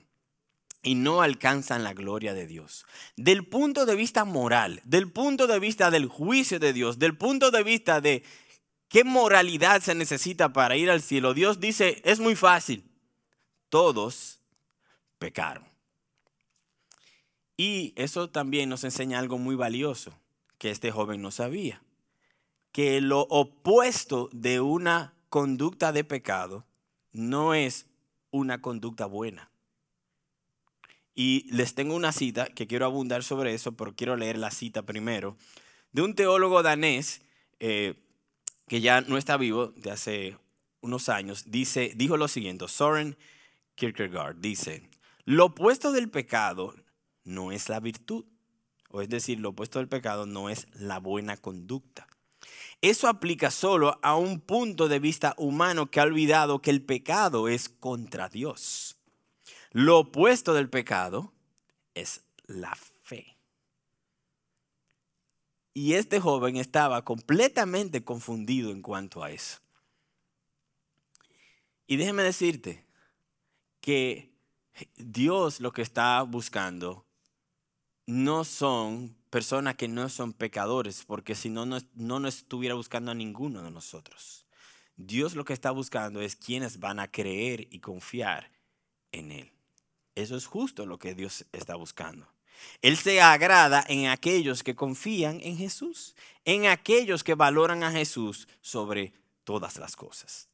y 0.81 0.95
no 0.95 1.21
alcanzan 1.21 1.83
la 1.83 1.93
gloria 1.93 2.33
de 2.33 2.47
Dios. 2.47 2.85
Del 3.17 3.45
punto 3.45 3.85
de 3.85 3.95
vista 3.95 4.23
moral, 4.23 4.81
del 4.85 5.11
punto 5.11 5.45
de 5.47 5.59
vista 5.59 5.91
del 5.91 6.07
juicio 6.07 6.57
de 6.57 6.71
Dios, 6.71 6.99
del 6.99 7.17
punto 7.17 7.51
de 7.51 7.63
vista 7.63 7.99
de 7.99 8.23
¿Qué 8.91 9.05
moralidad 9.05 9.81
se 9.81 9.95
necesita 9.95 10.51
para 10.51 10.75
ir 10.75 10.91
al 10.91 11.01
cielo? 11.01 11.33
Dios 11.33 11.61
dice, 11.61 12.01
es 12.03 12.19
muy 12.19 12.35
fácil. 12.35 12.83
Todos 13.69 14.41
pecaron. 15.17 15.63
Y 17.55 17.93
eso 17.95 18.29
también 18.29 18.67
nos 18.67 18.83
enseña 18.83 19.19
algo 19.19 19.37
muy 19.37 19.55
valioso 19.55 20.13
que 20.57 20.71
este 20.71 20.91
joven 20.91 21.21
no 21.21 21.31
sabía. 21.31 21.81
Que 22.73 22.99
lo 22.99 23.21
opuesto 23.29 24.29
de 24.33 24.59
una 24.59 25.13
conducta 25.29 25.93
de 25.93 26.03
pecado 26.03 26.65
no 27.13 27.53
es 27.53 27.85
una 28.29 28.61
conducta 28.61 29.05
buena. 29.05 29.51
Y 31.15 31.49
les 31.49 31.75
tengo 31.75 31.95
una 31.95 32.11
cita 32.11 32.47
que 32.47 32.67
quiero 32.67 32.87
abundar 32.87 33.23
sobre 33.23 33.53
eso, 33.53 33.71
pero 33.71 33.95
quiero 33.95 34.17
leer 34.17 34.37
la 34.37 34.51
cita 34.51 34.81
primero, 34.81 35.37
de 35.93 36.01
un 36.01 36.13
teólogo 36.13 36.61
danés 36.61 37.21
eh, 37.61 37.95
que 38.67 38.81
ya 38.81 39.01
no 39.01 39.17
está 39.17 39.37
vivo 39.37 39.67
de 39.75 39.91
hace 39.91 40.37
unos 40.81 41.09
años, 41.09 41.51
dice, 41.51 41.93
dijo 41.95 42.17
lo 42.17 42.27
siguiente, 42.27 42.67
Soren 42.67 43.17
Kierkegaard 43.75 44.37
dice, 44.37 44.89
lo 45.25 45.45
opuesto 45.45 45.91
del 45.91 46.09
pecado 46.09 46.75
no 47.23 47.51
es 47.51 47.69
la 47.69 47.79
virtud, 47.79 48.25
o 48.89 49.01
es 49.01 49.09
decir, 49.09 49.39
lo 49.39 49.49
opuesto 49.49 49.79
del 49.79 49.87
pecado 49.87 50.25
no 50.25 50.49
es 50.49 50.67
la 50.73 50.99
buena 50.99 51.37
conducta. 51.37 52.07
Eso 52.81 53.07
aplica 53.07 53.51
solo 53.51 53.99
a 54.01 54.15
un 54.15 54.39
punto 54.39 54.87
de 54.87 54.99
vista 54.99 55.35
humano 55.37 55.91
que 55.91 55.99
ha 55.99 56.03
olvidado 56.03 56.61
que 56.61 56.71
el 56.71 56.81
pecado 56.81 57.47
es 57.47 57.69
contra 57.69 58.27
Dios. 58.27 58.97
Lo 59.71 59.99
opuesto 59.99 60.53
del 60.53 60.69
pecado 60.69 61.31
es 61.93 62.23
la 62.47 62.75
fe. 63.03 63.37
Y 65.73 65.93
este 65.93 66.19
joven 66.19 66.57
estaba 66.57 67.03
completamente 67.03 68.03
confundido 68.03 68.71
en 68.71 68.81
cuanto 68.81 69.23
a 69.23 69.31
eso. 69.31 69.59
Y 71.87 71.97
déjeme 71.97 72.23
decirte 72.23 72.85
que 73.79 74.31
Dios 74.97 75.59
lo 75.59 75.71
que 75.71 75.81
está 75.81 76.21
buscando 76.23 77.05
no 78.05 78.43
son 78.43 79.15
personas 79.29 79.75
que 79.75 79.87
no 79.87 80.09
son 80.09 80.33
pecadores, 80.33 81.05
porque 81.05 81.35
si 81.35 81.49
no, 81.49 81.65
no, 81.65 81.79
no 81.95 82.27
estuviera 82.27 82.75
buscando 82.75 83.11
a 83.11 83.15
ninguno 83.15 83.63
de 83.63 83.71
nosotros. 83.71 84.45
Dios 84.97 85.35
lo 85.35 85.45
que 85.45 85.53
está 85.53 85.71
buscando 85.71 86.21
es 86.21 86.35
quienes 86.35 86.79
van 86.79 86.99
a 86.99 87.09
creer 87.09 87.67
y 87.71 87.79
confiar 87.79 88.51
en 89.11 89.31
Él. 89.31 89.51
Eso 90.15 90.35
es 90.35 90.45
justo 90.45 90.85
lo 90.85 90.99
que 90.99 91.15
Dios 91.15 91.45
está 91.53 91.75
buscando. 91.75 92.27
Él 92.81 92.97
se 92.97 93.21
agrada 93.21 93.83
en 93.87 94.07
aquellos 94.07 94.63
que 94.63 94.75
confían 94.75 95.39
en 95.43 95.57
Jesús, 95.57 96.15
en 96.45 96.65
aquellos 96.65 97.23
que 97.23 97.35
valoran 97.35 97.83
a 97.83 97.91
Jesús 97.91 98.47
sobre 98.61 99.13
todas 99.43 99.77
las 99.77 99.95
cosas. 99.95 100.49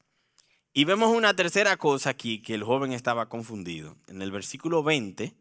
Y 0.73 0.85
vemos 0.85 1.15
una 1.15 1.35
tercera 1.35 1.77
cosa 1.77 2.11
aquí 2.11 2.39
que 2.39 2.53
el 2.53 2.63
joven 2.63 2.93
estaba 2.93 3.29
confundido. 3.29 3.95
En 4.07 4.21
el 4.21 4.31
versículo 4.31 4.83
20, 4.83 5.33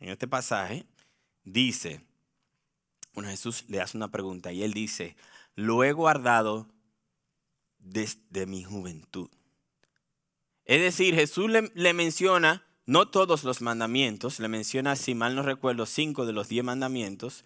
en 0.00 0.08
este 0.08 0.28
pasaje, 0.28 0.86
dice, 1.42 2.00
bueno, 3.12 3.30
Jesús 3.30 3.64
le 3.68 3.80
hace 3.80 3.96
una 3.96 4.12
pregunta 4.12 4.52
y 4.52 4.62
él 4.62 4.72
dice, 4.72 5.16
lo 5.56 5.82
he 5.82 5.92
guardado 5.92 6.68
desde 7.78 8.46
mi 8.46 8.62
juventud. 8.62 9.28
Es 10.64 10.80
decir, 10.80 11.14
Jesús 11.14 11.50
le, 11.50 11.72
le 11.74 11.92
menciona 11.94 12.67
no 12.88 13.06
todos 13.06 13.44
los 13.44 13.60
mandamientos, 13.60 14.40
le 14.40 14.48
menciona, 14.48 14.96
si 14.96 15.14
mal 15.14 15.36
no 15.36 15.42
recuerdo, 15.42 15.84
cinco 15.84 16.24
de 16.24 16.32
los 16.32 16.48
diez 16.48 16.64
mandamientos. 16.64 17.44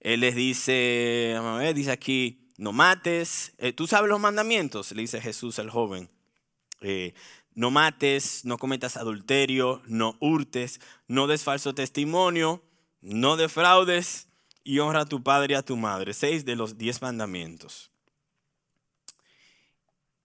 Él 0.00 0.18
les 0.18 0.34
dice, 0.34 1.38
dice 1.76 1.92
aquí, 1.92 2.50
no 2.58 2.72
mates. 2.72 3.52
Eh, 3.58 3.72
¿Tú 3.72 3.86
sabes 3.86 4.10
los 4.10 4.18
mandamientos? 4.18 4.90
Le 4.90 5.02
dice 5.02 5.20
Jesús 5.20 5.60
al 5.60 5.70
joven. 5.70 6.10
Eh, 6.80 7.14
no 7.54 7.70
mates, 7.70 8.44
no 8.44 8.58
cometas 8.58 8.96
adulterio, 8.96 9.80
no 9.86 10.16
hurtes, 10.18 10.80
no 11.06 11.28
des 11.28 11.44
falso 11.44 11.72
testimonio, 11.72 12.60
no 13.00 13.36
defraudes 13.36 14.26
y 14.64 14.80
honra 14.80 15.02
a 15.02 15.06
tu 15.06 15.22
padre 15.22 15.54
y 15.54 15.56
a 15.56 15.62
tu 15.62 15.76
madre. 15.76 16.14
Seis 16.14 16.44
de 16.44 16.56
los 16.56 16.78
diez 16.78 17.00
mandamientos. 17.00 17.92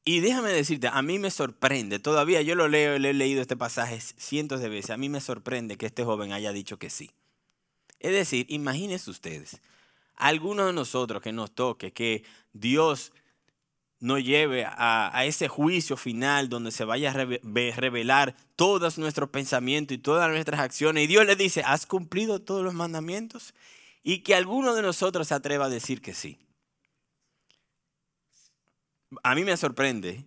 Y 0.10 0.22
déjame 0.22 0.50
decirte, 0.50 0.88
a 0.88 1.04
mí 1.04 1.20
me 1.20 1.30
sorprende, 1.30 2.00
todavía 2.00 2.42
yo 2.42 2.56
lo 2.56 2.68
leo, 2.68 2.98
le 2.98 3.12
he 3.12 3.14
leído 3.14 3.44
este 3.44 3.56
pasaje 3.56 4.02
cientos 4.02 4.60
de 4.60 4.68
veces, 4.68 4.90
a 4.90 4.98
mí 4.98 5.08
me 5.08 5.22
sorprende 5.22 5.78
que 5.78 5.86
este 5.86 6.04
joven 6.04 6.34
haya 6.34 6.52
dicho 6.52 6.80
que 6.80 6.90
sí. 6.90 7.12
Es 8.00 8.14
decir, 8.14 8.48
imagínense 8.50 9.12
ustedes, 9.12 9.62
algunos 10.16 10.66
de 10.66 10.74
nosotros 10.74 11.22
que 11.22 11.32
nos 11.32 11.52
toque 11.52 11.94
que 11.94 12.24
Dios 12.54 13.12
nos 14.00 14.24
lleve 14.24 14.66
a, 14.68 15.26
ese 15.26 15.48
juicio 15.48 15.96
final 15.96 16.50
donde 16.50 16.72
se 16.72 16.86
vaya 16.86 17.12
a 17.12 17.14
revelar 17.14 18.36
todos 18.56 18.98
nuestros 18.98 19.30
pensamientos 19.30 19.94
y 19.94 20.00
todas 20.00 20.28
nuestras 20.32 20.60
acciones. 20.60 21.04
Y 21.04 21.08
Dios 21.08 21.24
le 21.28 21.36
dice, 21.36 21.62
¿has 21.64 21.86
cumplido 21.86 22.42
todos 22.42 22.64
los 22.64 22.74
mandamientos? 22.74 23.54
Y 24.02 24.24
que 24.24 24.34
alguno 24.34 24.74
de 24.74 24.82
nosotros 24.82 25.28
se 25.28 25.36
atreva 25.36 25.66
a 25.66 25.70
decir 25.70 26.02
que 26.02 26.16
sí. 26.16 26.40
A 29.24 29.36
mí 29.36 29.44
me 29.44 29.58
sorprende 29.58 30.26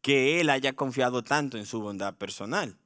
que 0.00 0.40
Él 0.40 0.50
haya 0.50 0.74
confiado 0.74 1.22
tanto 1.22 1.58
en 1.58 1.66
su 1.66 1.80
bondad 1.80 2.14
personal. 2.14 2.76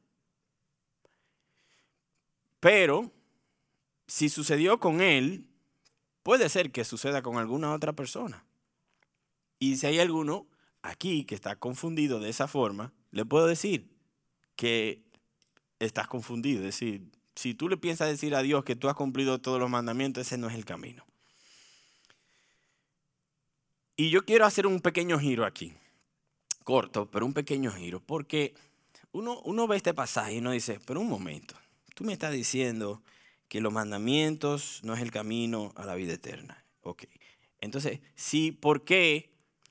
Pero 2.61 3.13
si 4.07 4.29
sucedió 4.29 4.81
con 4.81 5.01
Él, 5.01 5.47
puede 6.23 6.49
ser 6.49 6.73
que 6.73 6.85
suceda 6.85 7.23
con 7.23 7.37
alguna 7.37 7.73
otra 7.73 7.93
persona. 7.93 8.45
Y 9.59 9.77
si 9.77 9.87
hay 9.87 10.01
alguno 10.01 10.47
aquí 10.83 11.25
que 11.25 11.35
está 11.35 11.57
confundido 11.57 12.21
de 12.21 12.31
esa 12.31 12.49
forma, 12.49 12.93
le 13.11 13.25
puedo 13.25 13.47
decir 13.47 13.89
que 14.57 15.03
estás 15.79 16.09
confundido. 16.09 16.61
Es 16.61 16.67
decir, 16.67 17.11
si 17.35 17.55
tú 17.55 17.69
le 17.69 17.77
piensas 17.77 18.09
decir 18.09 18.35
a 18.35 18.43
Dios 18.43 18.65
que 18.65 18.77
tú 18.77 18.89
has 18.89 18.95
cumplido 18.95 19.41
todos 19.41 19.61
los 19.61 19.71
mandamientos, 19.71 20.27
ese 20.27 20.39
no 20.39 20.49
es 20.49 20.55
el 20.55 20.65
camino. 20.65 21.05
Y 23.97 24.11
yo 24.11 24.25
quiero 24.25 24.45
hacer 24.45 24.67
un 24.67 24.81
pequeño 24.81 25.19
giro 25.21 25.47
aquí, 25.47 25.73
corto, 26.65 27.09
pero 27.11 27.25
un 27.27 27.33
pequeño 27.33 27.71
giro, 27.71 28.01
porque 28.01 28.55
uno, 29.13 29.41
uno 29.45 29.69
ve 29.69 29.77
este 29.77 29.95
pasaje 29.95 30.35
y 30.35 30.39
uno 30.39 30.51
dice, 30.51 30.81
pero 30.85 31.01
un 31.01 31.09
momento, 31.09 31.55
tú 31.95 32.03
me 32.03 32.13
estás 32.13 32.33
diciendo 32.33 33.03
que 33.49 33.61
los 33.61 33.73
mandamientos 33.73 34.81
no 34.83 34.95
es 34.95 35.01
el 35.01 35.13
camino 35.13 35.73
a 35.77 35.87
la 35.87 35.95
vida 35.95 36.15
eterna. 36.15 36.65
Ok. 36.83 37.05
Entonces, 37.61 38.01
sí, 38.17 38.51
¿por 38.51 38.85
qué 38.85 39.31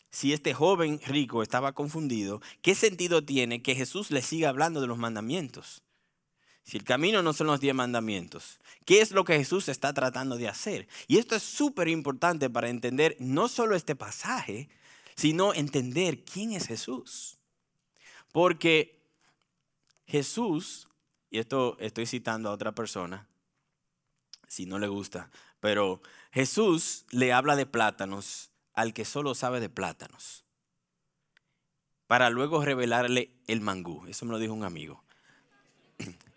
si 0.09 0.31
este 0.31 0.53
joven 0.53 1.01
rico 1.05 1.43
estaba 1.43 1.73
confundido, 1.73 2.41
¿qué 2.61 2.75
sentido 2.75 3.25
tiene 3.25 3.61
que 3.61 3.75
Jesús 3.75 4.09
le 4.09 4.21
siga 4.21 4.47
hablando 4.47 4.79
de 4.79 4.87
los 4.87 4.97
mandamientos? 4.97 5.82
Si 6.63 6.77
el 6.77 6.83
camino 6.83 7.21
no 7.21 7.33
son 7.33 7.47
los 7.47 7.59
diez 7.59 7.75
mandamientos, 7.75 8.59
¿qué 8.85 9.01
es 9.01 9.11
lo 9.11 9.25
que 9.25 9.37
Jesús 9.37 9.67
está 9.67 9.93
tratando 9.93 10.37
de 10.37 10.47
hacer? 10.47 10.87
Y 11.07 11.17
esto 11.17 11.35
es 11.35 11.43
súper 11.43 11.89
importante 11.89 12.49
para 12.49 12.69
entender 12.69 13.17
no 13.19 13.49
solo 13.49 13.75
este 13.75 13.95
pasaje, 13.95 14.69
sino 15.15 15.53
entender 15.53 16.23
quién 16.23 16.53
es 16.53 16.67
Jesús. 16.67 17.37
Porque 18.31 19.01
Jesús, 20.07 20.87
y 21.29 21.39
esto 21.39 21.77
estoy 21.79 22.05
citando 22.05 22.49
a 22.49 22.53
otra 22.53 22.71
persona, 22.71 23.27
si 24.47 24.65
no 24.65 24.79
le 24.79 24.87
gusta, 24.87 25.29
pero 25.59 26.01
Jesús 26.31 27.05
le 27.11 27.33
habla 27.33 27.55
de 27.55 27.65
plátanos 27.65 28.51
al 28.73 28.93
que 28.93 29.05
solo 29.05 29.35
sabe 29.35 29.59
de 29.59 29.69
plátanos, 29.69 30.45
para 32.07 32.29
luego 32.29 32.63
revelarle 32.63 33.33
el 33.47 33.61
mangú. 33.61 34.05
Eso 34.07 34.25
me 34.25 34.31
lo 34.31 34.39
dijo 34.39 34.53
un 34.53 34.63
amigo. 34.63 35.03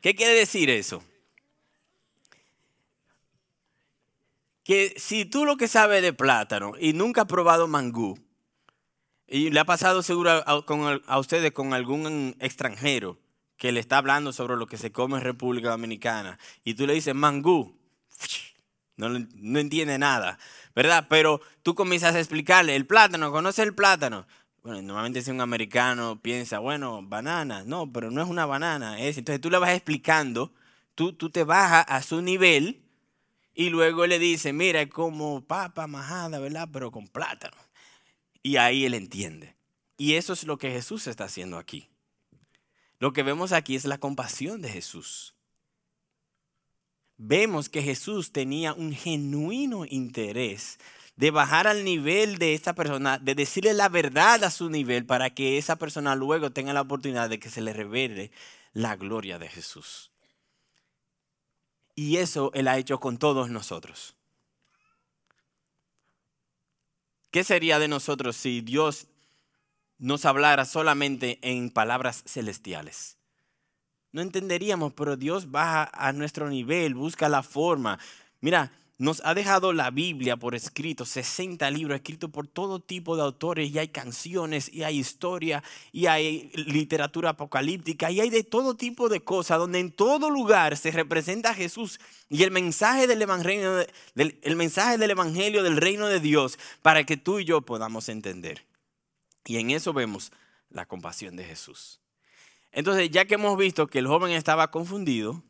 ¿Qué 0.06 0.14
quiere 0.14 0.34
decir 0.34 0.70
eso? 0.70 1.02
Que 4.62 4.94
si 4.98 5.24
tú 5.24 5.44
lo 5.44 5.56
que 5.56 5.66
sabes 5.66 6.00
de 6.00 6.12
plátano 6.12 6.74
y 6.78 6.92
nunca 6.92 7.22
has 7.22 7.26
probado 7.26 7.66
mangú, 7.66 8.16
y 9.26 9.50
le 9.50 9.58
ha 9.58 9.64
pasado 9.64 10.04
seguro 10.04 10.30
a, 10.30 11.18
ustedes 11.18 11.50
con 11.50 11.74
algún 11.74 12.36
extranjero 12.38 13.18
que 13.56 13.72
le 13.72 13.80
está 13.80 13.98
hablando 13.98 14.32
sobre 14.32 14.56
lo 14.56 14.68
que 14.68 14.76
se 14.76 14.92
come 14.92 15.16
en 15.16 15.24
República 15.24 15.70
Dominicana, 15.70 16.38
y 16.62 16.74
tú 16.74 16.86
le 16.86 16.92
dices 16.92 17.12
mangú, 17.12 17.76
no, 18.96 19.08
no 19.08 19.58
entiende 19.58 19.98
nada. 19.98 20.38
¿verdad? 20.76 21.06
Pero 21.08 21.40
tú 21.62 21.74
comienzas 21.74 22.14
a 22.14 22.20
explicarle, 22.20 22.76
el 22.76 22.86
plátano, 22.86 23.32
¿conoce 23.32 23.62
el 23.62 23.74
plátano? 23.74 24.26
Normalmente 24.66 25.22
si 25.22 25.30
un 25.30 25.40
americano 25.40 26.20
piensa, 26.20 26.58
bueno, 26.58 27.02
banana, 27.02 27.64
no, 27.64 27.92
pero 27.92 28.10
no 28.10 28.22
es 28.22 28.28
una 28.28 28.46
banana, 28.46 29.00
es. 29.00 29.18
Entonces 29.18 29.40
tú 29.40 29.50
le 29.50 29.58
vas 29.58 29.70
explicando, 29.70 30.52
tú, 30.94 31.12
tú 31.12 31.30
te 31.30 31.44
bajas 31.44 31.84
a 31.88 32.02
su 32.02 32.22
nivel 32.22 32.82
y 33.54 33.70
luego 33.70 34.06
le 34.06 34.18
dice, 34.18 34.52
mira, 34.52 34.82
es 34.82 34.90
como 34.90 35.42
papa 35.42 35.86
majada, 35.86 36.38
¿verdad? 36.38 36.68
Pero 36.72 36.90
con 36.90 37.08
plátano. 37.08 37.56
Y 38.42 38.56
ahí 38.56 38.84
él 38.84 38.94
entiende. 38.94 39.56
Y 39.96 40.14
eso 40.14 40.32
es 40.32 40.44
lo 40.44 40.58
que 40.58 40.70
Jesús 40.70 41.06
está 41.06 41.24
haciendo 41.24 41.58
aquí. 41.58 41.88
Lo 42.98 43.12
que 43.12 43.22
vemos 43.22 43.52
aquí 43.52 43.76
es 43.76 43.84
la 43.84 43.98
compasión 43.98 44.60
de 44.62 44.68
Jesús 44.68 45.36
vemos 47.18 47.68
que 47.68 47.82
Jesús 47.82 48.32
tenía 48.32 48.74
un 48.74 48.92
genuino 48.92 49.84
interés 49.86 50.78
de 51.16 51.30
bajar 51.30 51.66
al 51.66 51.84
nivel 51.84 52.38
de 52.38 52.54
esta 52.54 52.74
persona, 52.74 53.18
de 53.18 53.34
decirle 53.34 53.74
la 53.74 53.88
verdad 53.88 54.44
a 54.44 54.50
su 54.50 54.70
nivel 54.70 55.06
para 55.06 55.30
que 55.30 55.58
esa 55.58 55.76
persona 55.76 56.14
luego 56.14 56.50
tenga 56.50 56.72
la 56.72 56.82
oportunidad 56.82 57.28
de 57.28 57.40
que 57.40 57.50
se 57.50 57.60
le 57.60 57.72
revele 57.72 58.30
la 58.72 58.96
gloria 58.96 59.38
de 59.38 59.48
Jesús. 59.48 60.10
Y 61.94 62.18
eso 62.18 62.50
Él 62.52 62.68
ha 62.68 62.76
hecho 62.76 63.00
con 63.00 63.16
todos 63.16 63.48
nosotros. 63.48 64.14
¿Qué 67.30 67.44
sería 67.44 67.78
de 67.78 67.88
nosotros 67.88 68.36
si 68.36 68.60
Dios 68.60 69.08
nos 69.98 70.26
hablara 70.26 70.64
solamente 70.66 71.38
en 71.42 71.70
palabras 71.70 72.22
celestiales? 72.26 73.16
no 74.16 74.22
entenderíamos, 74.22 74.94
pero 74.94 75.18
Dios 75.18 75.50
baja 75.50 75.90
a 75.92 76.10
nuestro 76.14 76.48
nivel, 76.48 76.94
busca 76.94 77.28
la 77.28 77.42
forma. 77.42 77.98
Mira, 78.40 78.72
nos 78.98 79.20
ha 79.24 79.34
dejado 79.34 79.72
la 79.72 79.90
Biblia 79.90 80.36
por 80.36 80.54
escrito, 80.54 81.04
60 81.04 81.70
libros 81.70 81.96
escritos 81.96 82.30
por 82.30 82.48
todo 82.48 82.80
tipo 82.80 83.16
de 83.16 83.22
autores, 83.22 83.70
y 83.70 83.78
hay 83.78 83.88
canciones, 83.88 84.72
y 84.72 84.84
hay 84.84 84.98
historia, 84.98 85.62
y 85.92 86.06
hay 86.06 86.50
literatura 86.54 87.30
apocalíptica, 87.30 88.10
y 88.10 88.20
hay 88.20 88.30
de 88.30 88.42
todo 88.42 88.74
tipo 88.74 89.08
de 89.08 89.20
cosas, 89.20 89.58
donde 89.58 89.80
en 89.80 89.92
todo 89.92 90.30
lugar 90.30 90.76
se 90.76 90.90
representa 90.90 91.50
a 91.50 91.54
Jesús 91.54 92.00
y 92.30 92.42
el 92.42 92.50
mensaje 92.50 93.06
del 93.06 93.20
evangelio, 93.20 93.86
del, 94.14 94.38
el 94.42 94.56
mensaje 94.56 94.96
del 94.96 95.10
evangelio 95.10 95.62
del 95.62 95.76
reino 95.76 96.06
de 96.06 96.20
Dios, 96.20 96.58
para 96.80 97.04
que 97.04 97.16
tú 97.16 97.38
y 97.38 97.44
yo 97.44 97.60
podamos 97.60 98.08
entender. 98.08 98.64
Y 99.44 99.58
en 99.58 99.70
eso 99.70 99.92
vemos 99.92 100.32
la 100.70 100.86
compasión 100.86 101.36
de 101.36 101.44
Jesús. 101.44 102.00
Entonces, 102.72 103.10
ya 103.10 103.24
que 103.26 103.34
hemos 103.34 103.56
visto 103.56 103.86
que 103.86 103.98
el 103.98 104.06
joven 104.06 104.32
estaba 104.32 104.70
confundido, 104.70 105.42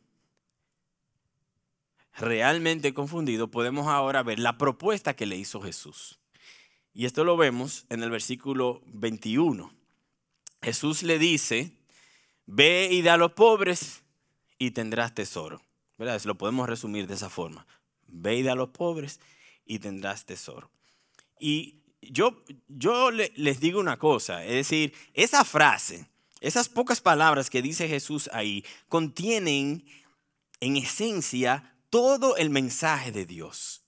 realmente 2.17 2.93
confundido, 2.93 3.49
podemos 3.49 3.87
ahora 3.87 4.23
ver 4.23 4.39
la 4.39 4.57
propuesta 4.57 5.15
que 5.15 5.25
le 5.25 5.37
hizo 5.37 5.61
Jesús. 5.61 6.19
Y 6.93 7.05
esto 7.05 7.23
lo 7.23 7.37
vemos 7.37 7.85
en 7.89 8.01
el 8.01 8.09
versículo 8.09 8.81
21. 8.87 9.71
Jesús 10.61 11.03
le 11.03 11.19
dice, 11.19 11.71
ve 12.47 12.89
y 12.91 13.03
da 13.03 13.13
a 13.13 13.17
los 13.17 13.33
pobres 13.33 14.01
y 14.57 14.71
tendrás 14.71 15.13
tesoro. 15.13 15.61
¿Verdad? 15.97 16.21
Lo 16.25 16.35
podemos 16.35 16.67
resumir 16.67 17.07
de 17.07 17.13
esa 17.13 17.29
forma. 17.29 17.65
Ve 18.07 18.37
y 18.37 18.43
da 18.43 18.53
a 18.53 18.55
los 18.55 18.69
pobres 18.69 19.19
y 19.65 19.79
tendrás 19.79 20.25
tesoro. 20.25 20.71
Y 21.39 21.81
yo, 22.01 22.43
yo 22.67 23.11
les 23.11 23.59
digo 23.59 23.79
una 23.79 23.97
cosa, 23.97 24.43
es 24.43 24.53
decir, 24.53 24.93
esa 25.13 25.43
frase, 25.43 26.07
esas 26.39 26.69
pocas 26.69 27.01
palabras 27.01 27.49
que 27.49 27.61
dice 27.61 27.87
Jesús 27.87 28.29
ahí 28.33 28.63
contienen 28.87 29.85
en 30.59 30.77
esencia 30.77 31.76
todo 31.89 32.37
el 32.37 32.49
mensaje 32.49 33.11
de 33.11 33.25
Dios. 33.25 33.83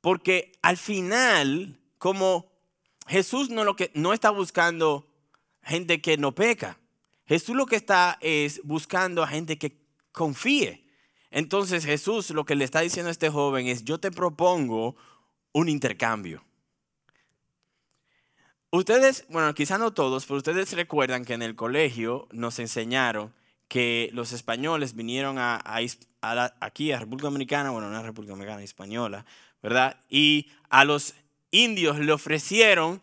Porque 0.00 0.52
al 0.62 0.76
final, 0.76 1.80
como 1.98 2.52
Jesús 3.06 3.50
no, 3.50 3.64
lo 3.64 3.76
que, 3.76 3.90
no 3.94 4.12
está 4.12 4.30
buscando 4.30 5.08
gente 5.62 6.00
que 6.00 6.16
no 6.16 6.34
peca, 6.34 6.78
Jesús 7.26 7.56
lo 7.56 7.66
que 7.66 7.76
está 7.76 8.18
es 8.20 8.60
buscando 8.64 9.22
a 9.22 9.28
gente 9.28 9.58
que 9.58 9.80
confíe. 10.10 10.86
Entonces 11.30 11.84
Jesús 11.84 12.30
lo 12.30 12.44
que 12.44 12.54
le 12.54 12.64
está 12.64 12.80
diciendo 12.80 13.08
a 13.08 13.12
este 13.12 13.30
joven 13.30 13.68
es, 13.68 13.84
yo 13.84 13.98
te 13.98 14.10
propongo 14.10 14.96
un 15.52 15.68
intercambio. 15.68 16.44
Ustedes, 18.70 19.26
bueno, 19.28 19.54
quizá 19.54 19.78
no 19.78 19.92
todos, 19.92 20.24
pero 20.24 20.38
ustedes 20.38 20.72
recuerdan 20.72 21.24
que 21.24 21.34
en 21.34 21.42
el 21.42 21.54
colegio 21.54 22.26
nos 22.32 22.58
enseñaron 22.58 23.34
que 23.72 24.10
los 24.12 24.32
españoles 24.32 24.94
vinieron 24.94 25.38
a, 25.38 25.58
aquí 26.60 26.92
a 26.92 26.98
República 26.98 27.28
Dominicana, 27.28 27.70
bueno, 27.70 27.88
una 27.88 28.02
República 28.02 28.32
Dominicana 28.32 28.62
española, 28.62 29.24
¿verdad? 29.62 29.96
Y 30.10 30.50
a 30.68 30.84
los 30.84 31.14
indios 31.50 31.98
le 31.98 32.12
ofrecieron 32.12 33.00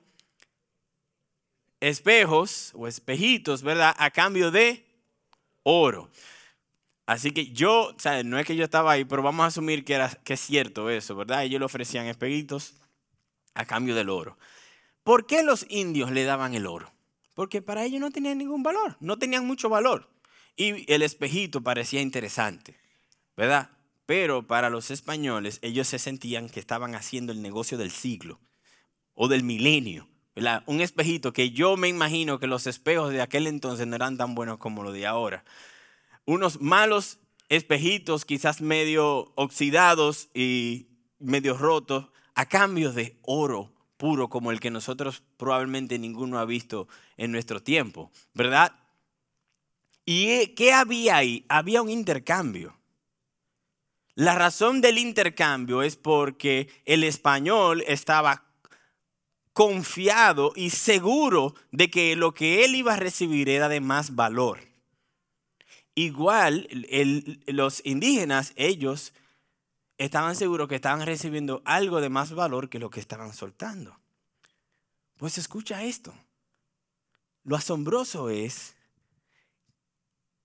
espejos 1.79 2.71
o 2.75 2.87
espejitos, 2.87 3.63
¿verdad? 3.63 3.95
A 3.97 4.11
cambio 4.11 4.51
de 4.51 4.85
oro. 5.63 6.11
Así 7.07 7.31
que 7.31 7.47
yo, 7.47 7.85
o 7.85 7.99
sea, 7.99 8.21
no 8.21 8.37
es 8.37 8.45
que 8.45 8.55
yo 8.55 8.63
estaba 8.63 8.91
ahí, 8.91 9.05
pero 9.05 9.23
vamos 9.23 9.45
a 9.45 9.47
asumir 9.47 9.83
que, 9.83 9.95
era, 9.95 10.09
que 10.23 10.33
es 10.33 10.39
cierto 10.39 10.91
eso, 10.91 11.15
¿verdad? 11.15 11.45
Ellos 11.45 11.57
le 11.57 11.65
ofrecían 11.65 12.05
espejitos 12.05 12.75
a 13.55 13.65
cambio 13.65 13.95
del 13.95 14.09
oro. 14.09 14.37
¿Por 15.01 15.25
qué 15.25 15.41
los 15.41 15.65
indios 15.67 16.11
le 16.11 16.25
daban 16.25 16.53
el 16.53 16.67
oro? 16.67 16.93
Porque 17.33 17.63
para 17.63 17.85
ellos 17.85 17.99
no 17.99 18.11
tenían 18.11 18.37
ningún 18.37 18.61
valor, 18.61 18.97
no 18.99 19.17
tenían 19.17 19.47
mucho 19.47 19.67
valor. 19.67 20.07
Y 20.59 20.91
el 20.91 21.03
espejito 21.03 21.61
parecía 21.61 22.01
interesante, 22.01 22.75
¿verdad? 23.37 23.69
Pero 24.05 24.45
para 24.45 24.69
los 24.69 24.91
españoles 24.91 25.59
ellos 25.61 25.87
se 25.87 25.99
sentían 25.99 26.49
que 26.49 26.59
estaban 26.59 26.95
haciendo 26.95 27.31
el 27.31 27.41
negocio 27.41 27.77
del 27.77 27.91
siglo. 27.91 28.41
o 29.21 29.27
del 29.27 29.43
milenio. 29.43 30.07
Un 30.65 30.79
espejito 30.79 31.33
que 31.33 31.51
yo 31.51 31.75
me 31.75 31.89
imagino 31.89 32.39
que 32.39 32.47
los 32.47 32.67
espejos 32.67 33.11
de 33.11 33.21
aquel 33.21 33.47
entonces 33.47 33.85
no 33.85 33.97
eran 33.97 34.17
tan 34.17 34.33
buenos 34.33 34.57
como 34.57 34.81
los 34.81 34.93
de 34.93 35.05
ahora. 35.05 35.43
Unos 36.25 36.61
malos 36.61 37.19
espejitos, 37.49 38.23
quizás 38.23 38.61
medio 38.61 39.33
oxidados 39.35 40.29
y 40.33 40.87
medio 41.19 41.57
rotos, 41.57 42.05
a 42.33 42.45
cambio 42.45 42.93
de 42.93 43.17
oro 43.23 43.73
puro 43.97 44.29
como 44.29 44.51
el 44.51 44.61
que 44.61 44.71
nosotros 44.71 45.21
probablemente 45.35 45.99
ninguno 45.99 46.39
ha 46.39 46.45
visto 46.45 46.87
en 47.17 47.33
nuestro 47.33 47.61
tiempo, 47.61 48.09
¿verdad? 48.33 48.73
¿Y 50.11 50.55
qué 50.55 50.73
había 50.73 51.17
ahí? 51.17 51.45
Había 51.49 51.83
un 51.83 51.89
intercambio. 51.91 52.75
La 54.15 54.33
razón 54.33 54.81
del 54.81 54.97
intercambio 54.97 55.83
es 55.83 55.97
porque 55.97 56.67
el 56.85 57.03
español 57.03 57.83
estaba 57.85 58.43
confiado 59.53 60.51
y 60.55 60.71
seguro 60.71 61.53
de 61.71 61.91
que 61.91 62.15
lo 62.15 62.33
que 62.33 62.65
él 62.65 62.73
iba 62.73 62.95
a 62.95 62.99
recibir 62.99 63.49
era 63.49 63.69
de 63.69 63.81
más 63.81 64.15
valor. 64.15 64.61
Igual 65.93 66.67
los 67.45 67.85
indígenas, 67.85 68.53
ellos 68.55 69.13
estaban 69.99 70.35
seguros 70.35 70.67
que 70.69 70.75
estaban 70.75 71.05
recibiendo 71.05 71.61
algo 71.65 72.01
de 72.01 72.09
más 72.09 72.31
valor 72.31 72.69
que 72.69 72.79
lo 72.79 72.89
que 72.89 72.99
estaban 72.99 73.31
soltando. 73.31 73.99
Pues 75.17 75.37
escucha 75.37 75.83
esto. 75.83 76.15
Lo 77.43 77.55
asombroso 77.55 78.31
es 78.31 78.73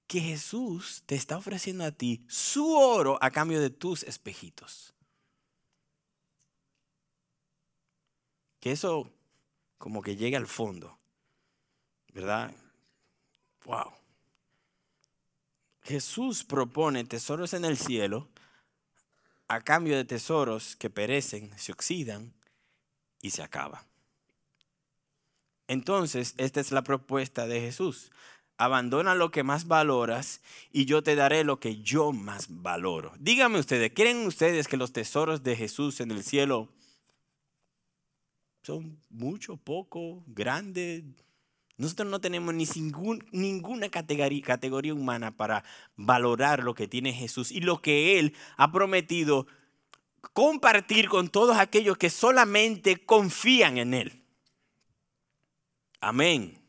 que 0.07 0.21
Jesús 0.21 1.03
te 1.07 1.15
está 1.15 1.37
ofreciendo 1.37 1.85
a 1.85 1.93
ti 1.93 2.25
su 2.29 2.77
oro 2.77 3.19
a 3.21 3.31
cambio 3.31 3.61
de 3.61 3.71
tus 3.71 4.03
espejitos. 4.03 4.95
Que 8.61 8.73
eso 8.73 9.11
como 9.79 10.03
que 10.03 10.17
llegue 10.17 10.37
al 10.37 10.47
fondo, 10.47 10.99
¿verdad? 12.13 12.55
Wow. 13.65 13.93
Jesús 15.83 16.45
propone 16.45 17.05
tesoros 17.05 17.53
en 17.53 17.65
el 17.65 17.77
cielo 17.77 18.29
a 19.49 19.61
cambio 19.61 19.97
de 19.97 20.05
tesoros 20.05 20.77
que 20.77 20.89
perecen, 20.89 21.53
se 21.59 21.73
oxidan 21.73 22.33
y 23.21 23.31
se 23.31 23.43
acaban. 23.43 23.83
Entonces, 25.67 26.35
esta 26.37 26.61
es 26.61 26.73
la 26.73 26.83
propuesta 26.83 27.47
de 27.47 27.61
Jesús. 27.61 28.11
Abandona 28.57 29.15
lo 29.15 29.31
que 29.31 29.43
más 29.43 29.67
valoras 29.67 30.41
y 30.71 30.85
yo 30.85 31.03
te 31.03 31.17
daré 31.17 31.43
lo 31.43 31.59
que 31.59 31.83
yo 31.83 32.13
más 32.13 32.47
valoro. 32.49 33.13
Díganme 33.19 33.59
ustedes, 33.59 33.93
¿creen 33.95 34.27
ustedes 34.27 34.69
que 34.69 34.77
los 34.77 34.93
tesoros 34.93 35.43
de 35.43 35.57
Jesús 35.57 36.01
en 36.01 36.13
el 36.13 36.23
cielo 36.23 36.69
son 38.63 39.01
mucho, 39.11 39.57
poco, 39.57 40.23
grandes? 40.27 41.03
Nosotros 41.77 42.09
no 42.09 42.21
tenemos 42.21 42.55
ni 42.55 42.67
ninguna 43.33 43.89
categoría 43.89 44.95
humana 44.95 45.37
para 45.37 45.65
valorar 45.97 46.63
lo 46.63 46.75
que 46.75 46.87
tiene 46.87 47.13
Jesús 47.13 47.51
y 47.51 47.61
lo 47.61 47.83
que 47.83 48.21
Él 48.21 48.37
ha 48.57 48.71
prometido 48.71 49.49
compartir 50.33 51.09
con 51.09 51.29
todos 51.29 51.57
aquellos 51.57 51.99
que 51.99 52.11
solamente 52.11 53.05
confían 53.05 53.79
en 53.79 53.95
Él. 53.95 54.23
Amén. 56.01 56.64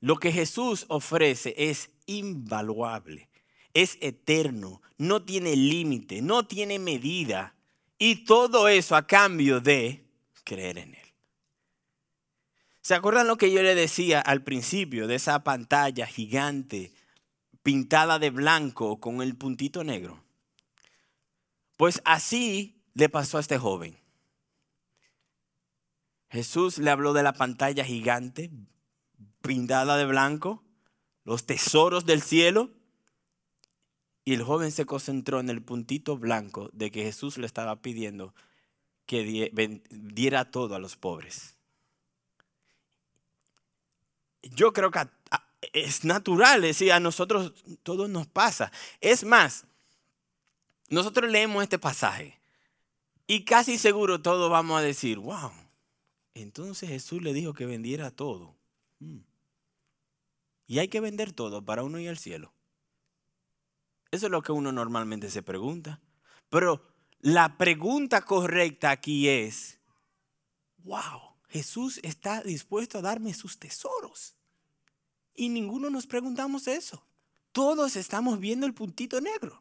Lo 0.00 0.16
que 0.16 0.32
Jesús 0.32 0.86
ofrece 0.88 1.54
es 1.56 1.90
invaluable, 2.06 3.28
es 3.74 3.98
eterno, 4.00 4.80
no 4.96 5.22
tiene 5.24 5.54
límite, 5.54 6.22
no 6.22 6.46
tiene 6.46 6.78
medida. 6.78 7.54
Y 7.98 8.24
todo 8.24 8.68
eso 8.68 8.96
a 8.96 9.06
cambio 9.06 9.60
de 9.60 10.06
creer 10.44 10.78
en 10.78 10.94
Él. 10.94 11.10
¿Se 12.80 12.94
acuerdan 12.94 13.26
lo 13.26 13.36
que 13.36 13.52
yo 13.52 13.62
le 13.62 13.74
decía 13.74 14.20
al 14.20 14.42
principio 14.42 15.06
de 15.06 15.16
esa 15.16 15.44
pantalla 15.44 16.06
gigante 16.06 16.92
pintada 17.62 18.18
de 18.18 18.30
blanco 18.30 19.00
con 19.00 19.20
el 19.20 19.36
puntito 19.36 19.84
negro? 19.84 20.24
Pues 21.76 22.00
así 22.06 22.82
le 22.94 23.10
pasó 23.10 23.36
a 23.36 23.40
este 23.40 23.58
joven. 23.58 23.98
Jesús 26.30 26.78
le 26.78 26.90
habló 26.90 27.12
de 27.12 27.22
la 27.22 27.34
pantalla 27.34 27.84
gigante 27.84 28.50
pintada 29.42 29.96
de 29.96 30.06
blanco, 30.06 30.62
los 31.24 31.46
tesoros 31.46 32.06
del 32.06 32.22
cielo, 32.22 32.70
y 34.24 34.34
el 34.34 34.42
joven 34.42 34.70
se 34.70 34.86
concentró 34.86 35.40
en 35.40 35.50
el 35.50 35.62
puntito 35.62 36.16
blanco 36.16 36.70
de 36.72 36.90
que 36.90 37.02
Jesús 37.02 37.38
le 37.38 37.46
estaba 37.46 37.82
pidiendo 37.82 38.34
que 39.06 39.50
diera 39.90 40.50
todo 40.50 40.74
a 40.74 40.78
los 40.78 40.96
pobres 40.96 41.56
yo 44.42 44.72
creo 44.72 44.90
que 44.90 45.00
es 45.72 46.04
natural, 46.04 46.64
es 46.64 46.78
decir, 46.78 46.92
a 46.92 47.00
nosotros 47.00 47.52
todo 47.82 48.08
nos 48.08 48.26
pasa. 48.26 48.72
Es 49.00 49.24
más, 49.24 49.64
nosotros 50.88 51.30
leemos 51.30 51.62
este 51.62 51.78
pasaje 51.78 52.40
y 53.26 53.44
casi 53.44 53.78
seguro 53.78 54.22
todos 54.22 54.50
vamos 54.50 54.78
a 54.78 54.82
decir, 54.82 55.18
wow, 55.18 55.52
entonces 56.34 56.88
Jesús 56.88 57.22
le 57.22 57.32
dijo 57.32 57.52
que 57.52 57.66
vendiera 57.66 58.10
todo. 58.10 58.54
Mm. 58.98 59.18
Y 60.70 60.78
hay 60.78 60.86
que 60.86 61.00
vender 61.00 61.32
todo 61.32 61.64
para 61.64 61.82
uno 61.82 61.98
ir 61.98 62.08
al 62.08 62.16
cielo. 62.16 62.54
Eso 64.12 64.26
es 64.26 64.30
lo 64.30 64.40
que 64.40 64.52
uno 64.52 64.70
normalmente 64.70 65.28
se 65.28 65.42
pregunta. 65.42 66.00
Pero 66.48 66.94
la 67.18 67.58
pregunta 67.58 68.24
correcta 68.24 68.92
aquí 68.92 69.28
es, 69.28 69.80
wow, 70.84 71.34
Jesús 71.48 71.98
está 72.04 72.40
dispuesto 72.42 72.98
a 72.98 73.02
darme 73.02 73.34
sus 73.34 73.58
tesoros. 73.58 74.36
Y 75.34 75.48
ninguno 75.48 75.90
nos 75.90 76.06
preguntamos 76.06 76.68
eso. 76.68 77.04
Todos 77.50 77.96
estamos 77.96 78.38
viendo 78.38 78.64
el 78.64 78.72
puntito 78.72 79.20
negro. 79.20 79.60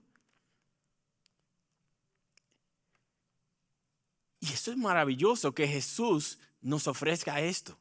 Y 4.41 4.53
eso 4.53 4.69
es 4.69 4.77
maravilloso 4.77 5.55
que 5.55 5.67
Jesús 5.67 6.37
nos 6.61 6.87
ofrezca 6.87 7.41
esto. 7.41 7.79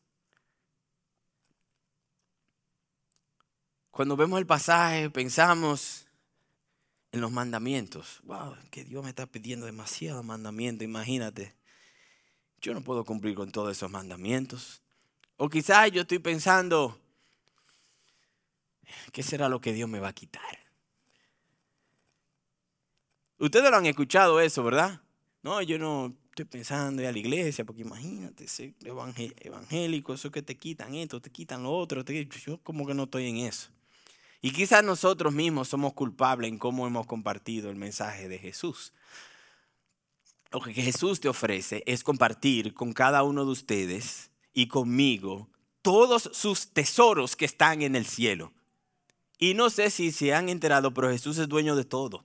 Cuando 3.98 4.16
vemos 4.16 4.38
el 4.38 4.46
pasaje 4.46 5.10
pensamos 5.10 6.06
en 7.10 7.20
los 7.20 7.32
mandamientos. 7.32 8.20
Wow, 8.22 8.54
que 8.70 8.84
Dios 8.84 9.02
me 9.02 9.10
está 9.10 9.26
pidiendo 9.26 9.66
demasiado 9.66 10.22
mandamiento, 10.22 10.84
imagínate 10.84 11.56
yo 12.60 12.74
no 12.74 12.80
puedo 12.80 13.04
cumplir 13.04 13.34
con 13.34 13.50
todos 13.50 13.76
esos 13.76 13.90
mandamientos. 13.90 14.84
O 15.36 15.48
quizás 15.48 15.90
yo 15.90 16.02
estoy 16.02 16.20
pensando, 16.20 16.96
¿qué 19.10 19.24
será 19.24 19.48
lo 19.48 19.60
que 19.60 19.72
Dios 19.72 19.88
me 19.88 19.98
va 19.98 20.10
a 20.10 20.12
quitar? 20.12 20.60
Ustedes 23.40 23.68
lo 23.68 23.78
han 23.78 23.86
escuchado 23.86 24.40
eso, 24.40 24.62
¿verdad? 24.62 25.00
No, 25.42 25.60
yo 25.60 25.76
no 25.76 26.14
estoy 26.28 26.44
pensando 26.44 27.02
ir 27.02 27.08
a 27.08 27.12
la 27.12 27.18
iglesia, 27.18 27.64
porque 27.64 27.82
imagínate, 27.82 28.46
ser 28.46 28.74
evangélico, 29.40 30.14
eso 30.14 30.30
que 30.30 30.42
te 30.42 30.56
quitan 30.56 30.94
esto, 30.94 31.20
te 31.20 31.30
quitan 31.30 31.64
lo 31.64 31.72
otro, 31.72 32.04
yo 32.04 32.58
como 32.58 32.86
que 32.86 32.94
no 32.94 33.02
estoy 33.02 33.26
en 33.26 33.38
eso. 33.38 33.70
Y 34.40 34.52
quizás 34.52 34.84
nosotros 34.84 35.32
mismos 35.32 35.68
somos 35.68 35.94
culpables 35.94 36.48
en 36.48 36.58
cómo 36.58 36.86
hemos 36.86 37.06
compartido 37.06 37.70
el 37.70 37.76
mensaje 37.76 38.28
de 38.28 38.38
Jesús 38.38 38.92
lo 40.50 40.60
que 40.60 40.72
Jesús 40.72 41.20
te 41.20 41.28
ofrece 41.28 41.82
es 41.86 42.02
compartir 42.02 42.74
con 42.74 42.92
cada 42.92 43.22
uno 43.22 43.44
de 43.44 43.50
ustedes 43.50 44.30
y 44.54 44.68
conmigo 44.68 45.48
todos 45.82 46.30
sus 46.32 46.68
tesoros 46.68 47.36
que 47.36 47.44
están 47.44 47.82
en 47.82 47.94
el 47.94 48.06
cielo. 48.06 48.52
Y 49.38 49.54
no 49.54 49.70
sé 49.70 49.90
si 49.90 50.10
se 50.10 50.34
han 50.34 50.48
enterado, 50.48 50.92
pero 50.92 51.10
Jesús 51.10 51.38
es 51.38 51.48
dueño 51.48 51.76
de 51.76 51.84
todo. 51.84 52.24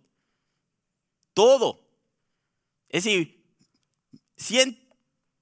Todo. 1.34 1.82
Es 2.90 3.04
decir, 3.04 3.44
100, 4.38 4.80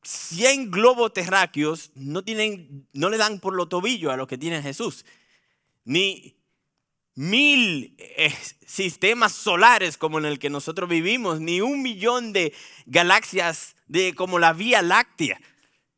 100 0.04 0.72
globos 0.72 1.14
terráqueos 1.14 1.92
no, 1.96 2.24
tienen, 2.24 2.88
no 2.94 3.10
le 3.10 3.18
dan 3.18 3.40
por 3.40 3.54
lo 3.54 3.68
tobillo 3.68 4.12
a 4.12 4.18
lo 4.18 4.28
que 4.28 4.38
tiene 4.38 4.62
Jesús. 4.62 5.06
Ni, 5.86 6.36
mil 7.16 7.96
eh, 7.98 8.34
sistemas 8.66 9.34
solares 9.34 9.98
como 9.98 10.18
en 10.18 10.26
el 10.26 10.40
que 10.40 10.50
nosotros 10.50 10.90
vivimos, 10.90 11.40
ni 11.40 11.62
un 11.62 11.82
millón 11.82 12.34
de 12.34 12.54
galaxias 12.86 13.76
de, 13.88 14.16
como 14.16 14.40
la 14.40 14.54
Vía 14.54 14.82
Láctea. 14.82 15.40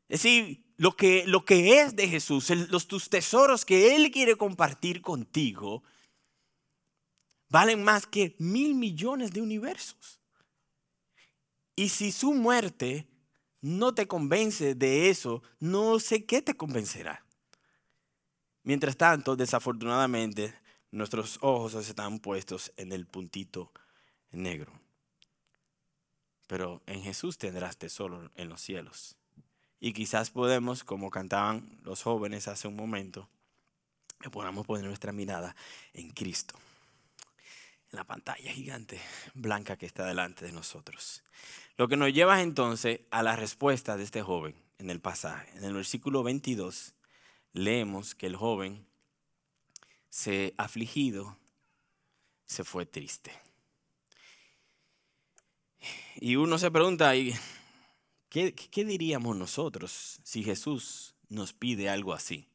Es 0.10 0.23
decir, 0.23 0.63
lo 0.78 0.95
que, 0.95 1.26
lo 1.28 1.45
que 1.45 1.80
es 1.82 1.95
de 1.95 2.08
Jesús, 2.08 2.49
los, 2.49 2.88
tus 2.88 3.10
tesoros 3.10 3.65
que 3.65 3.95
Él 3.95 4.12
quiere 4.12 4.36
compartir 4.36 5.02
contigo, 5.02 5.84
valen 7.49 7.84
más 7.84 8.08
que 8.08 8.36
mil 8.39 8.76
millones 8.76 9.32
de 9.32 9.41
universos. 9.41 10.19
Y 11.76 11.89
si 11.89 12.12
su 12.12 12.34
muerte 12.34 13.08
no 13.62 13.93
te 13.95 14.08
convence 14.08 14.76
de 14.76 15.10
eso, 15.10 15.41
no 15.60 15.99
sé 15.99 16.26
qué 16.26 16.41
te 16.41 16.56
convencerá. 16.56 17.26
Mientras 18.63 18.97
tanto, 18.97 19.36
desafortunadamente, 19.36 20.54
nuestros 20.93 21.39
ojos 21.41 21.73
están 21.73 22.19
puestos 22.19 22.71
en 22.77 22.91
el 22.91 23.08
puntito 23.08 23.71
negro. 24.32 24.71
Pero 26.47 26.84
en 26.86 27.01
Jesús 27.01 27.39
tendrás 27.39 27.77
tesoro 27.77 28.32
en 28.36 28.47
los 28.47 28.62
cielos. 28.62 29.17
Y 29.79 29.93
quizás 29.93 30.29
podemos, 30.29 30.84
como 30.84 31.10
cantaban 31.10 31.79
los 31.84 32.03
jóvenes 32.03 32.47
hace 32.47 32.67
un 32.67 32.75
momento, 32.75 33.27
que 34.19 34.29
podamos 34.29 34.67
poner 34.67 34.86
nuestra 34.86 35.12
mirada 35.12 35.56
en 35.93 36.12
Cristo, 36.12 36.53
en 37.91 37.97
la 37.97 38.03
pantalla 38.06 38.51
gigante 38.51 39.01
blanca 39.34 39.77
que 39.77 39.88
está 39.88 40.06
delante 40.06 40.45
de 40.45 40.51
nosotros. 40.51 41.23
Lo 41.75 41.88
que 41.88 41.97
nos 41.97 42.13
lleva 42.13 42.41
entonces 42.43 43.01
a 43.10 43.23
la 43.23 43.36
respuesta 43.36 43.97
de 43.97 44.03
este 44.03 44.21
joven 44.21 44.56
en 44.77 44.91
el 44.91 45.01
pasaje. 45.01 45.49
En 45.58 45.63
el 45.63 45.73
versículo 45.73 46.21
22 46.21 46.93
leemos 47.51 48.13
que 48.13 48.27
el 48.27 48.36
joven 48.36 48.88
se 50.13 50.54
afligido, 50.60 51.39
se 52.45 52.63
fue 52.63 52.86
triste. 52.86 53.32
Y 56.17 56.36
uno 56.36 56.60
se 56.60 56.69
pregunta, 56.69 57.13
¿qué, 58.30 58.54
¿qué 58.54 58.86
diríamos 58.86 59.36
nosotros 59.36 60.19
si 60.23 60.43
Jesús 60.43 61.15
nos 61.30 61.52
pide 61.54 61.89
algo 61.89 62.13
así? 62.13 62.47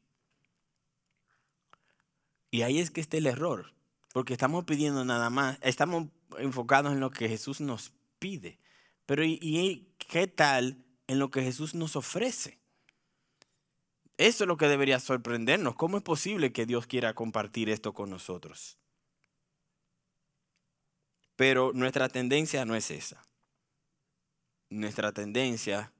Y 2.49 2.61
ahí 2.61 2.79
es 2.79 2.91
que 2.91 3.01
está 3.01 3.17
el 3.17 3.27
error, 3.27 3.73
porque 4.13 4.31
estamos 4.31 4.63
pidiendo 4.63 5.03
nada 5.03 5.29
más, 5.29 5.57
estamos 5.61 6.07
enfocados 6.37 6.93
en 6.93 7.01
lo 7.01 7.11
que 7.11 7.27
Jesús 7.27 7.59
nos 7.59 7.91
pide. 8.19 8.57
Pero 9.05 9.25
¿y, 9.25 9.91
qué 9.97 10.27
tal 10.27 10.85
en 11.07 11.19
lo 11.19 11.29
que 11.29 11.43
Jesús 11.43 11.75
nos 11.75 11.97
ofrece? 11.97 12.57
Eso 14.19 14.43
es 14.43 14.49
lo 14.49 14.57
que 14.57 14.67
debería 14.67 14.99
sorprendernos. 14.99 15.75
¿Cómo 15.75 15.95
es 15.95 16.03
posible 16.03 16.51
que 16.51 16.65
Dios 16.65 16.85
quiera 16.85 17.13
compartir 17.13 17.69
esto 17.69 17.93
con 17.93 18.09
nosotros? 18.09 18.77
Pero 21.37 21.71
nuestra 21.73 22.09
tendencia 22.09 22.65
no 22.65 22.75
es 22.75 22.91
esa. 22.91 23.23
Nuestra 24.69 25.13
tendencia 25.13 25.93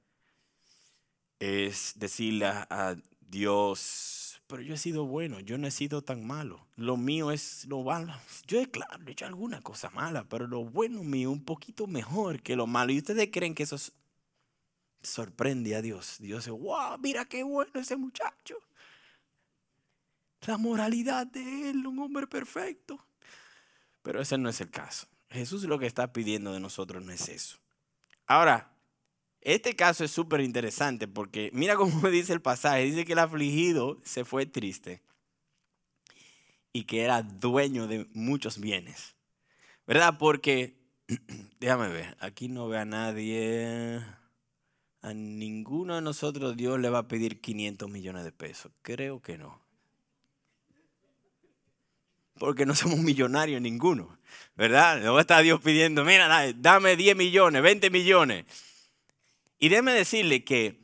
es 1.38 1.94
decirle 1.96 2.44
a 2.44 2.94
Dios, 3.20 4.42
pero 4.48 4.60
yo 4.60 4.74
he 4.74 4.78
sido 4.78 5.06
bueno, 5.06 5.40
yo 5.40 5.56
no 5.56 5.66
he 5.66 5.70
sido 5.70 6.02
tan 6.02 6.26
malo. 6.26 6.66
Lo 6.76 6.98
mío 6.98 7.30
es 7.30 7.64
lo 7.70 7.82
malo. 7.84 8.12
Yo, 8.46 8.70
claro, 8.70 9.02
he 9.06 9.12
hecho 9.12 9.24
alguna 9.24 9.62
cosa 9.62 9.88
mala, 9.88 10.24
pero 10.28 10.46
lo 10.46 10.62
bueno 10.62 11.02
mío 11.04 11.30
un 11.30 11.42
poquito 11.42 11.86
mejor 11.86 12.42
que 12.42 12.54
lo 12.54 12.66
malo. 12.66 12.92
¿Y 12.92 12.98
ustedes 12.98 13.30
creen 13.32 13.54
que 13.54 13.62
eso 13.62 13.78
sorprende 15.02 15.74
a 15.74 15.82
Dios? 15.82 16.16
Dios 16.18 16.44
dice, 16.44 16.50
wow, 16.50 16.98
mira 16.98 17.24
qué 17.24 17.42
bueno 17.42 17.72
ese 17.74 17.96
muchacho. 17.96 18.56
La 20.46 20.56
moralidad 20.56 21.26
de 21.26 21.70
él, 21.70 21.86
un 21.86 21.98
hombre 21.98 22.26
perfecto. 22.26 23.04
Pero 24.02 24.20
ese 24.20 24.38
no 24.38 24.48
es 24.48 24.60
el 24.60 24.70
caso. 24.70 25.06
Jesús 25.28 25.64
lo 25.64 25.78
que 25.78 25.86
está 25.86 26.12
pidiendo 26.12 26.52
de 26.52 26.60
nosotros 26.60 27.04
no 27.04 27.12
es 27.12 27.28
eso. 27.28 27.58
Ahora, 28.26 28.72
este 29.40 29.74
caso 29.74 30.04
es 30.04 30.10
súper 30.10 30.40
interesante 30.40 31.08
porque 31.08 31.50
mira 31.52 31.76
cómo 31.76 32.08
dice 32.10 32.32
el 32.32 32.42
pasaje. 32.42 32.84
Dice 32.84 33.04
que 33.04 33.12
el 33.12 33.18
afligido 33.18 34.00
se 34.04 34.24
fue 34.24 34.46
triste 34.46 35.02
y 36.72 36.84
que 36.84 37.02
era 37.02 37.22
dueño 37.22 37.86
de 37.86 38.06
muchos 38.12 38.58
bienes. 38.58 39.14
¿Verdad? 39.86 40.16
Porque, 40.18 40.78
déjame 41.60 41.88
ver, 41.88 42.16
aquí 42.20 42.48
no 42.48 42.68
ve 42.68 42.78
a 42.78 42.84
nadie. 42.84 44.00
A 45.02 45.14
ninguno 45.14 45.94
de 45.94 46.02
nosotros 46.02 46.56
Dios 46.56 46.78
le 46.78 46.90
va 46.90 46.98
a 46.98 47.08
pedir 47.08 47.40
500 47.40 47.90
millones 47.90 48.24
de 48.24 48.32
pesos. 48.32 48.70
Creo 48.82 49.20
que 49.20 49.38
no 49.38 49.60
porque 52.40 52.64
no 52.64 52.74
somos 52.74 52.98
millonarios 52.98 53.60
ninguno, 53.60 54.18
¿verdad? 54.56 55.00
No 55.02 55.20
está 55.20 55.40
Dios 55.40 55.60
pidiendo, 55.60 56.04
mira, 56.04 56.52
dame 56.54 56.96
10 56.96 57.14
millones, 57.14 57.62
20 57.62 57.90
millones. 57.90 58.46
Y 59.58 59.68
déjeme 59.68 59.92
decirle 59.92 60.42
que, 60.42 60.80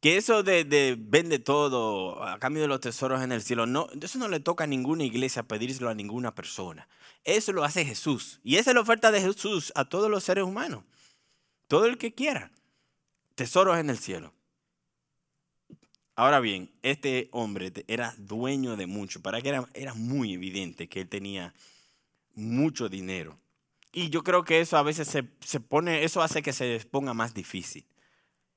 que 0.00 0.16
eso 0.16 0.44
de, 0.44 0.96
vende 0.96 1.40
todo 1.40 2.22
a 2.22 2.38
cambio 2.38 2.62
de 2.62 2.68
los 2.68 2.80
tesoros 2.80 3.22
en 3.22 3.32
el 3.32 3.42
cielo, 3.42 3.66
no, 3.66 3.88
eso 4.00 4.18
no 4.20 4.28
le 4.28 4.38
toca 4.38 4.64
a 4.64 4.66
ninguna 4.68 5.02
iglesia 5.02 5.42
pedírselo 5.42 5.90
a 5.90 5.94
ninguna 5.94 6.32
persona. 6.32 6.88
Eso 7.24 7.52
lo 7.52 7.64
hace 7.64 7.84
Jesús. 7.84 8.38
Y 8.44 8.56
esa 8.56 8.70
es 8.70 8.74
la 8.76 8.80
oferta 8.80 9.10
de 9.10 9.20
Jesús 9.20 9.72
a 9.74 9.84
todos 9.84 10.08
los 10.08 10.22
seres 10.22 10.44
humanos. 10.44 10.84
Todo 11.66 11.86
el 11.86 11.98
que 11.98 12.14
quiera. 12.14 12.52
Tesoros 13.38 13.78
en 13.78 13.88
el 13.88 13.98
cielo. 13.98 14.34
Ahora 16.16 16.40
bien, 16.40 16.72
este 16.82 17.28
hombre 17.30 17.72
era 17.86 18.12
dueño 18.18 18.74
de 18.74 18.88
mucho. 18.88 19.22
Para 19.22 19.40
que 19.40 19.50
era, 19.50 19.64
era 19.74 19.94
muy 19.94 20.32
evidente 20.34 20.88
que 20.88 21.02
él 21.02 21.08
tenía 21.08 21.54
mucho 22.34 22.88
dinero. 22.88 23.38
Y 23.92 24.10
yo 24.10 24.24
creo 24.24 24.42
que 24.42 24.58
eso 24.58 24.76
a 24.76 24.82
veces 24.82 25.06
se, 25.06 25.22
se, 25.38 25.60
pone, 25.60 26.02
eso 26.02 26.20
hace 26.20 26.42
que 26.42 26.52
se 26.52 26.84
ponga 26.90 27.14
más 27.14 27.32
difícil. 27.32 27.86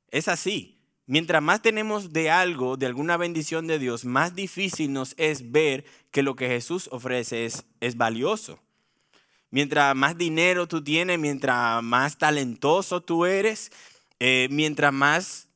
Es 0.09 0.27
así. 0.27 0.79
Mientras 1.05 1.43
más 1.43 1.61
tenemos 1.61 2.11
de 2.11 2.31
algo, 2.31 2.75
de 2.75 2.87
alguna 2.87 3.17
bendición 3.17 3.67
de 3.67 3.77
Dios, 3.77 4.03
más 4.03 4.33
difícil 4.33 4.91
nos 4.91 5.13
es 5.17 5.51
ver 5.51 5.85
que 6.09 6.23
lo 6.23 6.35
que 6.35 6.47
Jesús 6.47 6.89
ofrece 6.91 7.45
es, 7.45 7.65
es 7.81 7.97
valioso. 7.97 8.59
Mientras 9.51 9.95
más 9.95 10.17
dinero 10.17 10.67
tú 10.67 10.83
tienes, 10.83 11.19
mientras 11.19 11.83
más 11.83 12.17
talentoso 12.17 13.01
tú 13.01 13.25
eres, 13.25 13.71
eh, 14.23 14.47
mientras 14.51 14.93
más 14.93 15.47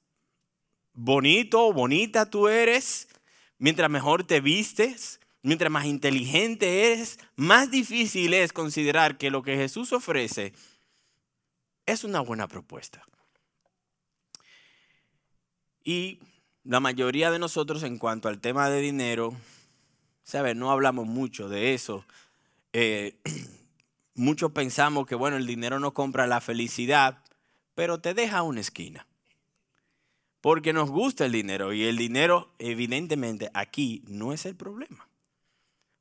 bonito 0.91 1.67
o 1.67 1.71
bonita 1.71 2.31
tú 2.31 2.47
eres, 2.47 3.07
mientras 3.59 3.91
mejor 3.91 4.23
te 4.23 4.41
vistes, 4.41 5.19
mientras 5.43 5.71
más 5.71 5.85
inteligente 5.85 6.91
eres, 6.91 7.19
más 7.35 7.69
difícil 7.69 8.33
es 8.33 8.53
considerar 8.53 9.19
que 9.19 9.29
lo 9.29 9.43
que 9.43 9.55
Jesús 9.55 9.93
ofrece 9.93 10.51
es 11.85 12.03
una 12.03 12.21
buena 12.21 12.47
propuesta. 12.47 13.05
Y 15.83 16.17
la 16.63 16.79
mayoría 16.79 17.29
de 17.29 17.37
nosotros 17.37 17.83
en 17.83 17.99
cuanto 17.99 18.29
al 18.29 18.39
tema 18.39 18.67
de 18.71 18.81
dinero, 18.81 19.35
¿sabes? 20.23 20.55
No 20.55 20.71
hablamos 20.71 21.05
mucho 21.05 21.49
de 21.49 21.75
eso. 21.75 22.03
Eh, 22.73 23.19
muchos 24.15 24.51
pensamos 24.53 25.05
que, 25.05 25.13
bueno, 25.13 25.37
el 25.37 25.45
dinero 25.45 25.79
no 25.79 25.93
compra 25.93 26.25
la 26.25 26.41
felicidad, 26.41 27.21
pero 27.75 27.99
te 27.99 28.13
deja 28.13 28.41
una 28.43 28.61
esquina 28.61 29.05
porque 30.45 30.73
nos 30.73 30.91
gusta 30.91 31.25
el 31.25 31.31
dinero 31.31 31.73
y 31.73 31.85
el 31.85 31.97
dinero 31.97 32.53
evidentemente 32.59 33.49
aquí 33.55 34.03
no 34.05 34.31
es 34.31 34.45
el 34.45 34.55
problema. 34.55 35.09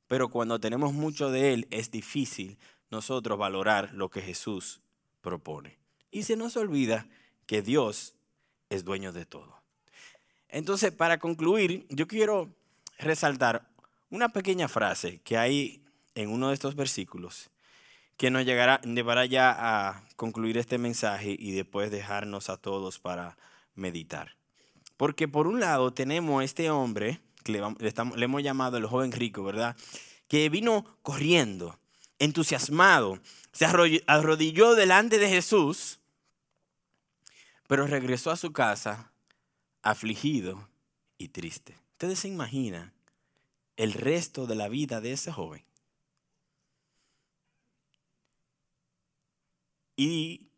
Pero 0.07 0.29
cuando 0.29 0.59
tenemos 0.59 0.93
mucho 0.93 1.31
de 1.31 1.55
él 1.55 1.67
es 1.71 1.89
difícil 1.89 2.59
nosotros 2.91 3.39
valorar 3.39 3.95
lo 3.95 4.09
que 4.09 4.21
Jesús 4.21 4.81
propone. 5.21 5.79
Y 6.11 6.21
se 6.21 6.35
nos 6.35 6.57
olvida 6.57 7.07
que 7.47 7.63
Dios 7.63 8.13
es 8.69 8.85
dueño 8.85 9.11
de 9.11 9.25
todo. 9.25 9.63
Entonces, 10.47 10.91
para 10.91 11.17
concluir, 11.17 11.87
yo 11.89 12.07
quiero 12.07 12.53
resaltar 12.99 13.67
una 14.11 14.29
pequeña 14.29 14.67
frase 14.67 15.21
que 15.23 15.39
hay 15.39 15.83
en 16.13 16.29
uno 16.29 16.49
de 16.49 16.53
estos 16.53 16.75
versículos 16.75 17.49
que 18.17 18.31
nos 18.31 18.45
llegará, 18.45 18.79
llevará 18.81 19.25
ya 19.25 19.55
a 19.57 20.03
concluir 20.15 20.57
este 20.57 20.77
mensaje 20.77 21.35
y 21.37 21.51
después 21.51 21.91
dejarnos 21.91 22.49
a 22.49 22.57
todos 22.57 22.99
para 22.99 23.37
meditar. 23.75 24.35
Porque 24.97 25.27
por 25.27 25.47
un 25.47 25.59
lado 25.59 25.93
tenemos 25.93 26.43
este 26.43 26.69
hombre, 26.69 27.19
que 27.43 27.51
le, 27.51 27.61
le 28.15 28.25
hemos 28.25 28.41
llamado 28.41 28.77
el 28.77 28.85
joven 28.85 29.11
rico, 29.11 29.43
¿verdad? 29.43 29.75
Que 30.27 30.49
vino 30.49 30.85
corriendo, 31.01 31.77
entusiasmado, 32.19 33.19
se 33.51 33.65
arrodilló 33.65 34.75
delante 34.75 35.19
de 35.19 35.29
Jesús, 35.29 35.99
pero 37.67 37.87
regresó 37.87 38.31
a 38.31 38.37
su 38.37 38.51
casa 38.51 39.11
afligido 39.81 40.67
y 41.17 41.29
triste. 41.29 41.77
Ustedes 41.91 42.19
se 42.19 42.27
imaginan 42.27 42.93
el 43.77 43.93
resto 43.93 44.47
de 44.47 44.55
la 44.55 44.67
vida 44.67 45.01
de 45.01 45.13
ese 45.13 45.31
joven. 45.31 45.63
Y 49.95 50.49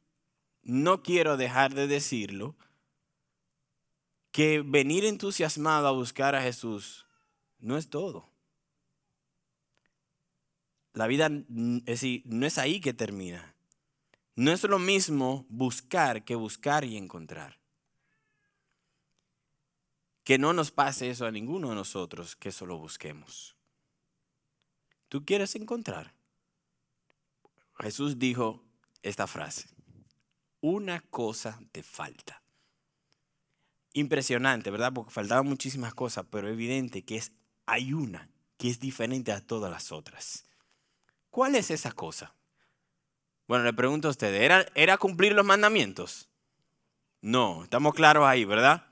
no 0.64 1.04
quiero 1.04 1.38
dejar 1.38 1.74
de 1.74 1.88
decirlo, 1.88 2.56
que 4.32 4.62
venir 4.62 5.04
entusiasmado 5.06 5.88
a 5.88 5.92
buscar 5.92 6.36
a 6.36 6.42
Jesús 6.44 7.08
no 7.60 7.76
es 7.76 7.90
todo. 7.90 8.30
La 10.94 11.08
vida 11.08 11.30
es, 11.86 12.04
no 12.26 12.46
es 12.46 12.58
ahí 12.58 12.80
que 12.80 12.94
termina. 12.94 13.56
No 14.36 14.52
es 14.52 14.64
lo 14.64 14.78
mismo 14.78 15.48
buscar 15.50 16.24
que 16.24 16.36
buscar 16.36 16.84
y 16.84 16.98
encontrar. 16.98 17.60
Que 20.24 20.38
no 20.38 20.54
nos 20.54 20.70
pase 20.70 21.10
eso 21.10 21.26
a 21.26 21.32
ninguno 21.32 21.70
de 21.70 21.76
nosotros, 21.76 22.36
que 22.36 22.52
solo 22.52 22.78
busquemos. 22.78 23.56
¿Tú 25.10 25.26
quieres 25.26 25.56
encontrar? 25.56 26.14
Jesús 27.80 28.20
dijo 28.20 28.67
esta 29.02 29.28
frase, 29.28 29.70
una 30.62 31.02
cosa 31.10 31.60
te 31.72 31.84
falta 31.84 32.42
impresionante, 34.00 34.70
¿verdad? 34.70 34.94
Porque 34.94 35.12
faltaban 35.12 35.48
muchísimas 35.48 35.94
cosas, 35.94 36.26
pero 36.30 36.48
evidente 36.48 37.04
que 37.04 37.18
es, 37.18 37.32
hay 37.66 37.94
una 37.94 38.30
que 38.58 38.70
es 38.70 38.80
diferente 38.80 39.32
a 39.32 39.42
todas 39.42 39.72
las 39.72 39.92
otras. 39.92 40.46
¿Cuál 41.30 41.56
es 41.56 41.72
esa 41.72 41.92
cosa? 41.92 42.34
Bueno, 43.48 43.64
le 43.64 43.74
pregunto 43.74 44.08
a 44.08 44.12
ustedes, 44.12 44.42
¿era, 44.42 44.66
¿era 44.76 44.98
cumplir 44.98 45.34
los 45.34 45.46
mandamientos? 45.46 46.30
No, 47.22 47.64
estamos 47.64 47.94
claros 47.94 48.26
ahí, 48.26 48.46
¿verdad? 48.46 48.88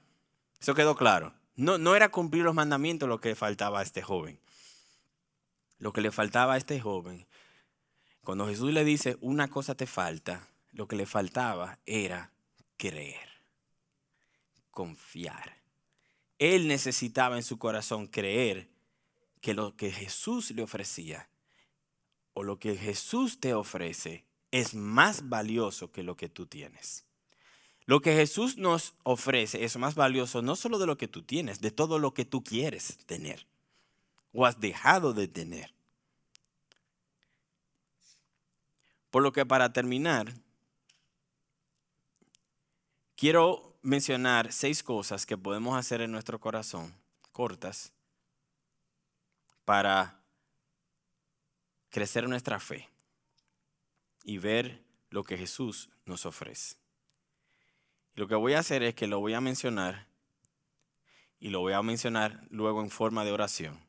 Eso 0.60 0.76
quedó 0.76 0.96
claro. 0.96 1.34
No, 1.56 1.78
no 1.78 1.96
era 1.96 2.10
cumplir 2.10 2.44
los 2.44 2.56
mandamientos 2.56 3.08
lo 3.08 3.22
que 3.22 3.30
le 3.30 3.36
faltaba 3.36 3.80
a 3.80 3.84
este 3.84 4.02
joven. 4.02 4.40
Lo 5.78 5.94
que 5.94 6.02
le 6.02 6.12
faltaba 6.12 6.54
a 6.54 6.58
este 6.58 6.80
joven, 6.80 7.28
cuando 8.26 8.48
Jesús 8.48 8.74
le 8.74 8.84
dice, 8.84 9.18
una 9.22 9.48
cosa 9.48 9.76
te 9.76 9.86
falta, 9.86 10.50
lo 10.74 10.88
que 10.88 10.98
le 10.98 11.06
faltaba 11.06 11.80
era 11.86 12.34
creer, 12.76 13.30
confiar. 14.72 15.62
Él 16.38 16.68
necesitaba 16.68 17.38
en 17.38 17.44
su 17.44 17.58
corazón 17.58 18.08
creer 18.08 18.68
que 19.40 19.54
lo 19.54 19.78
que 19.78 19.92
Jesús 19.92 20.52
le 20.52 20.64
ofrecía 20.64 21.30
o 22.34 22.44
lo 22.44 22.60
que 22.60 22.76
Jesús 22.76 23.40
te 23.40 23.54
ofrece 23.54 24.26
es 24.52 24.74
más 24.74 25.30
valioso 25.30 25.92
que 25.92 26.04
lo 26.04 26.18
que 26.18 26.28
tú 26.28 26.48
tienes. 26.48 27.06
Lo 27.86 28.02
que 28.02 28.16
Jesús 28.16 28.58
nos 28.58 28.96
ofrece 29.04 29.64
es 29.64 29.78
más 29.78 29.96
valioso 29.96 30.42
no 30.42 30.56
solo 30.56 30.80
de 30.80 30.88
lo 30.88 30.98
que 30.98 31.08
tú 31.08 31.22
tienes, 31.22 31.62
de 31.62 31.72
todo 31.72 32.00
lo 32.00 32.14
que 32.14 32.26
tú 32.26 32.44
quieres 32.44 32.98
tener 33.06 33.46
o 34.34 34.46
has 34.46 34.60
dejado 34.60 35.14
de 35.14 35.28
tener. 35.28 35.75
Por 39.16 39.24
lo 39.24 39.32
que 39.32 39.46
para 39.46 39.72
terminar, 39.72 40.34
quiero 43.16 43.78
mencionar 43.82 44.52
seis 44.52 44.84
cosas 44.84 45.26
que 45.26 45.38
podemos 45.38 45.78
hacer 45.78 46.02
en 46.02 46.12
nuestro 46.12 46.38
corazón, 46.42 46.94
cortas, 47.32 47.94
para 49.64 50.20
crecer 51.92 52.28
nuestra 52.28 52.60
fe 52.60 52.90
y 54.26 54.38
ver 54.38 54.84
lo 55.12 55.24
que 55.24 55.38
Jesús 55.38 55.90
nos 56.04 56.26
ofrece. 56.26 56.76
Lo 58.16 58.28
que 58.28 58.36
voy 58.36 58.52
a 58.52 58.60
hacer 58.60 58.84
es 58.84 58.96
que 58.96 59.08
lo 59.08 59.22
voy 59.22 59.34
a 59.34 59.40
mencionar 59.40 60.08
y 61.40 61.52
lo 61.52 61.62
voy 61.62 61.72
a 61.72 61.82
mencionar 61.82 62.46
luego 62.50 62.82
en 62.82 62.90
forma 62.90 63.24
de 63.24 63.32
oración, 63.32 63.80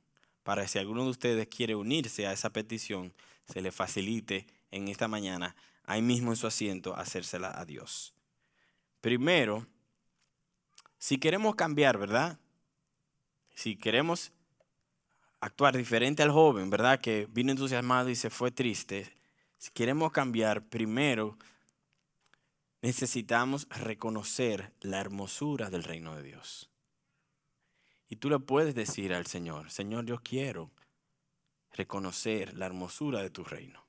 para 0.44 0.68
si 0.68 0.78
alguno 0.78 1.02
de 1.02 1.10
ustedes 1.10 1.48
quiere 1.48 1.74
unirse 1.74 2.28
a 2.28 2.32
esa 2.32 2.50
petición, 2.50 3.12
se 3.52 3.60
le 3.60 3.72
facilite 3.72 4.46
en 4.76 4.88
esta 4.88 5.08
mañana, 5.08 5.56
ahí 5.84 6.02
mismo 6.02 6.32
en 6.32 6.36
su 6.36 6.46
asiento, 6.46 6.96
hacérsela 6.96 7.58
a 7.58 7.64
Dios. 7.64 8.14
Primero, 9.00 9.66
si 10.98 11.18
queremos 11.18 11.54
cambiar, 11.54 11.98
¿verdad? 11.98 12.38
Si 13.54 13.76
queremos 13.76 14.32
actuar 15.40 15.76
diferente 15.76 16.22
al 16.22 16.30
joven, 16.30 16.70
¿verdad? 16.70 17.00
Que 17.00 17.26
vino 17.30 17.52
entusiasmado 17.52 18.08
y 18.08 18.16
se 18.16 18.30
fue 18.30 18.50
triste. 18.50 19.12
Si 19.58 19.70
queremos 19.70 20.12
cambiar, 20.12 20.68
primero 20.68 21.38
necesitamos 22.82 23.68
reconocer 23.70 24.72
la 24.80 25.00
hermosura 25.00 25.70
del 25.70 25.84
reino 25.84 26.14
de 26.14 26.22
Dios. 26.22 26.70
Y 28.08 28.16
tú 28.16 28.30
le 28.30 28.38
puedes 28.38 28.74
decir 28.74 29.12
al 29.14 29.26
Señor, 29.26 29.70
Señor, 29.70 30.04
yo 30.06 30.22
quiero 30.22 30.70
reconocer 31.72 32.54
la 32.54 32.66
hermosura 32.66 33.22
de 33.22 33.30
tu 33.30 33.44
reino. 33.44 33.85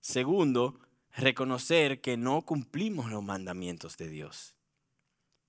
Segundo, 0.00 0.78
reconocer 1.14 2.00
que 2.00 2.16
no 2.16 2.42
cumplimos 2.42 3.10
los 3.10 3.22
mandamientos 3.22 3.96
de 3.96 4.08
Dios. 4.08 4.54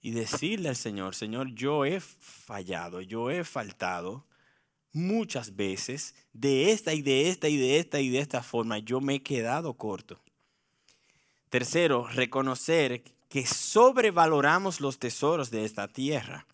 Y 0.01 0.11
decirle 0.11 0.69
al 0.69 0.75
Señor, 0.75 1.15
Señor, 1.15 1.53
yo 1.53 1.85
he 1.85 1.99
fallado, 1.99 3.01
yo 3.01 3.29
he 3.29 3.43
faltado, 3.43 4.25
muchas 4.91 5.55
veces 5.55 6.15
de 6.33 6.71
esta 6.71 6.93
y 6.93 7.01
de 7.01 7.29
esta 7.29 7.49
y 7.49 7.57
de 7.57 7.79
esta 7.79 7.99
y 7.99 8.09
de 8.09 8.19
esta 8.19 8.41
forma 8.41 8.79
yo 8.79 9.01
me 9.01 9.15
he 9.15 9.23
quedado 9.23 9.73
corto. 9.73 10.19
Tercero, 11.49 12.07
reconocer 12.07 13.03
que 13.27 13.45
sobrevaloramos 13.45 14.81
los 14.81 14.99
tesoros 14.99 15.51
de 15.51 15.65
esta 15.65 15.87
tierra. 15.87 16.45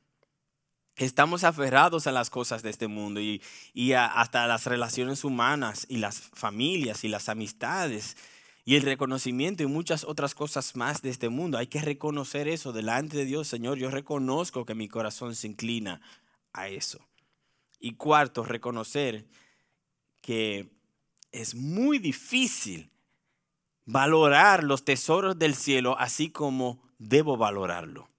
Estamos 0.97 1.43
aferrados 1.43 2.07
a 2.07 2.11
las 2.11 2.29
cosas 2.29 2.63
de 2.63 2.69
este 2.69 2.87
mundo 2.87 3.19
y, 3.19 3.41
y 3.73 3.93
hasta 3.93 4.47
las 4.47 4.65
relaciones 4.65 5.23
humanas 5.23 5.85
y 5.89 5.97
las 5.97 6.19
familias 6.19 7.03
y 7.03 7.09
las 7.09 7.27
amistades 7.27 8.15
y 8.63 8.75
el 8.75 8.81
reconocimiento 8.81 9.61
y 9.61 9.67
muchas 9.67 10.03
otras 10.03 10.33
cosas 10.33 10.75
más 10.75 11.01
de 11.01 11.09
este 11.09 11.29
mundo. 11.29 11.57
Hay 11.57 11.67
que 11.67 11.81
reconocer 11.81 12.47
eso 12.47 12.73
delante 12.73 13.17
de 13.17 13.25
Dios, 13.25 13.47
Señor. 13.47 13.77
Yo 13.77 13.91
reconozco 13.91 14.65
que 14.65 14.73
mi 14.73 14.87
corazón 14.87 15.35
se 15.35 15.47
inclina 15.47 16.01
a 16.53 16.69
eso. 16.69 17.05
Y 17.79 17.93
cuarto, 17.93 18.43
reconocer 18.43 19.27
que 20.21 20.71
es 21.31 21.53
muy 21.53 21.99
difícil 21.99 22.89
valorar 23.85 24.63
los 24.63 24.83
tesoros 24.83 25.37
del 25.37 25.53
cielo 25.53 25.95
así 25.99 26.29
como 26.29 26.81
debo 26.97 27.37
valorarlo. 27.37 28.09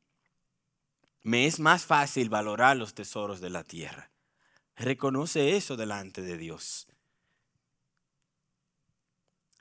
Me 1.27 1.47
es 1.47 1.59
más 1.59 1.85
fácil 1.85 2.29
valorar 2.29 2.77
los 2.77 2.95
tesoros 2.95 3.41
de 3.41 3.51
la 3.51 3.65
tierra. 3.65 4.13
Reconoce 4.77 5.57
eso 5.57 5.77
delante 5.77 6.23
de 6.23 6.39
Dios. 6.39 6.87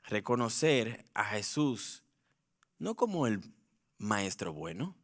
Reconocer 0.04 1.04
a 1.12 1.24
Jesús 1.24 2.04
no 2.78 2.94
como 2.94 3.26
el 3.26 3.40
maestro 3.98 4.52
bueno, 4.52 4.94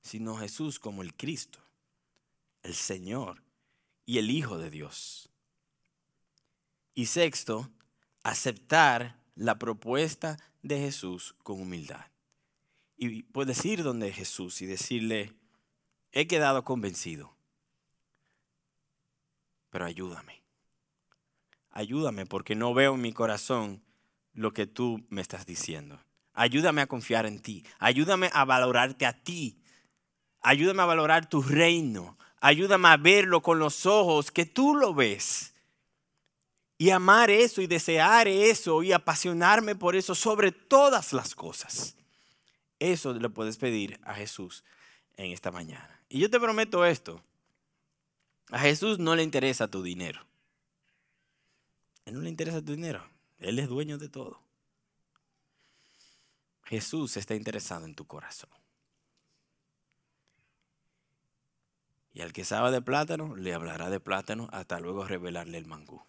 sino 0.00 0.36
Jesús 0.36 0.78
como 0.78 1.02
el 1.02 1.12
Cristo, 1.12 1.58
el 2.62 2.74
Señor, 2.74 3.42
y 4.06 4.18
el 4.18 4.30
Hijo 4.30 4.58
de 4.58 4.70
Dios. 4.70 5.28
Y 6.94 7.06
sexto, 7.06 7.68
aceptar 8.22 9.18
la 9.34 9.58
propuesta 9.58 10.38
de 10.62 10.78
Jesús 10.78 11.34
con 11.42 11.60
humildad. 11.60 12.06
Y 12.96 13.24
puedes 13.24 13.64
ir 13.64 13.82
donde 13.82 14.12
Jesús 14.12 14.62
y 14.62 14.66
decirle, 14.66 15.41
he 16.12 16.26
quedado 16.26 16.64
convencido, 16.64 17.34
pero 19.70 19.86
ayúdame. 19.86 20.42
Ayúdame 21.70 22.26
porque 22.26 22.54
no 22.54 22.74
veo 22.74 22.94
en 22.94 23.00
mi 23.00 23.12
corazón 23.12 23.82
lo 24.34 24.52
que 24.52 24.66
tú 24.66 25.04
me 25.08 25.22
estás 25.22 25.46
diciendo. 25.46 25.98
Ayúdame 26.34 26.82
a 26.82 26.86
confiar 26.86 27.26
en 27.26 27.40
ti. 27.40 27.64
Ayúdame 27.78 28.30
a 28.32 28.44
valorarte 28.44 29.06
a 29.06 29.12
ti. 29.12 29.58
Ayúdame 30.40 30.82
a 30.82 30.86
valorar 30.86 31.28
tu 31.28 31.42
reino. 31.42 32.18
Ayúdame 32.40 32.88
a 32.88 32.96
verlo 32.96 33.42
con 33.42 33.58
los 33.58 33.86
ojos 33.86 34.30
que 34.30 34.44
tú 34.44 34.74
lo 34.74 34.94
ves. 34.94 35.54
Y 36.76 36.90
amar 36.90 37.30
eso 37.30 37.62
y 37.62 37.66
desear 37.66 38.28
eso 38.28 38.82
y 38.82 38.92
apasionarme 38.92 39.74
por 39.74 39.94
eso 39.94 40.14
sobre 40.14 40.52
todas 40.52 41.12
las 41.12 41.34
cosas. 41.34 41.96
Eso 42.78 43.14
le 43.14 43.28
puedes 43.28 43.56
pedir 43.56 44.00
a 44.02 44.14
Jesús 44.14 44.64
en 45.16 45.30
esta 45.30 45.52
mañana. 45.52 45.91
Y 46.12 46.18
yo 46.18 46.28
te 46.28 46.38
prometo 46.38 46.84
esto. 46.84 47.24
A 48.50 48.58
Jesús 48.58 48.98
no 48.98 49.16
le 49.16 49.22
interesa 49.22 49.66
tu 49.66 49.82
dinero. 49.82 50.20
Él 52.04 52.12
no 52.12 52.20
le 52.20 52.28
interesa 52.28 52.60
tu 52.60 52.72
dinero. 52.72 53.02
Él 53.38 53.58
es 53.58 53.66
dueño 53.66 53.96
de 53.96 54.10
todo. 54.10 54.38
Jesús 56.64 57.16
está 57.16 57.34
interesado 57.34 57.86
en 57.86 57.94
tu 57.94 58.06
corazón. 58.06 58.50
Y 62.12 62.20
al 62.20 62.34
que 62.34 62.44
sabe 62.44 62.70
de 62.70 62.82
plátano, 62.82 63.34
le 63.34 63.54
hablará 63.54 63.88
de 63.88 63.98
plátano 63.98 64.50
hasta 64.52 64.80
luego 64.80 65.06
revelarle 65.06 65.56
el 65.56 65.64
mangú. 65.64 66.02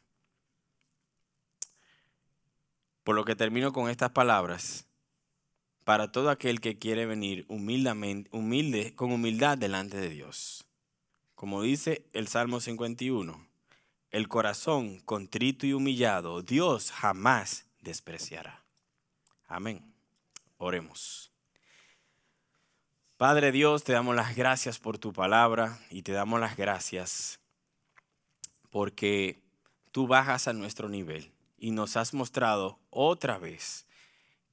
Por 3.06 3.16
lo 3.16 3.24
que 3.24 3.38
termino 3.38 3.72
con 3.72 3.90
estas 3.90 4.12
palabras, 4.12 4.86
para 5.84 6.12
todo 6.12 6.30
aquel 6.30 6.62
que 6.62 6.78
quiere 6.78 7.06
venir 7.06 7.46
humildemente, 7.48 8.30
humilde, 8.32 8.96
con 8.96 9.12
humildad 9.12 9.58
delante 9.58 9.98
de 9.98 10.10
Dios. 10.10 10.66
Como 11.36 11.62
dice 11.62 12.06
el 12.14 12.28
Salmo 12.28 12.60
51, 12.60 13.46
el 14.12 14.28
corazón 14.28 15.00
contrito 15.00 15.66
y 15.66 15.74
humillado, 15.74 16.42
Dios 16.42 16.92
jamás 16.92 17.66
despreciará. 17.82 18.64
Amén. 19.48 19.94
Oremos. 20.58 21.32
Padre 23.18 23.52
Dios, 23.52 23.84
te 23.84 23.94
damos 23.94 24.16
las 24.16 24.36
gracias 24.36 24.80
por 24.80 24.98
tu 24.98 25.14
palabra 25.14 25.80
y 25.90 26.02
te 26.02 26.12
damos 26.12 26.40
las 26.40 26.56
gracias 26.58 27.40
porque 28.70 29.42
tú 29.92 30.08
bajas 30.08 30.48
a 30.48 30.54
nuestro 30.54 30.90
nivel 30.90 31.32
y 31.58 31.72
nos 31.72 31.96
has 31.96 32.14
mostrado 32.14 32.80
otra 32.90 33.38
vez 33.38 33.86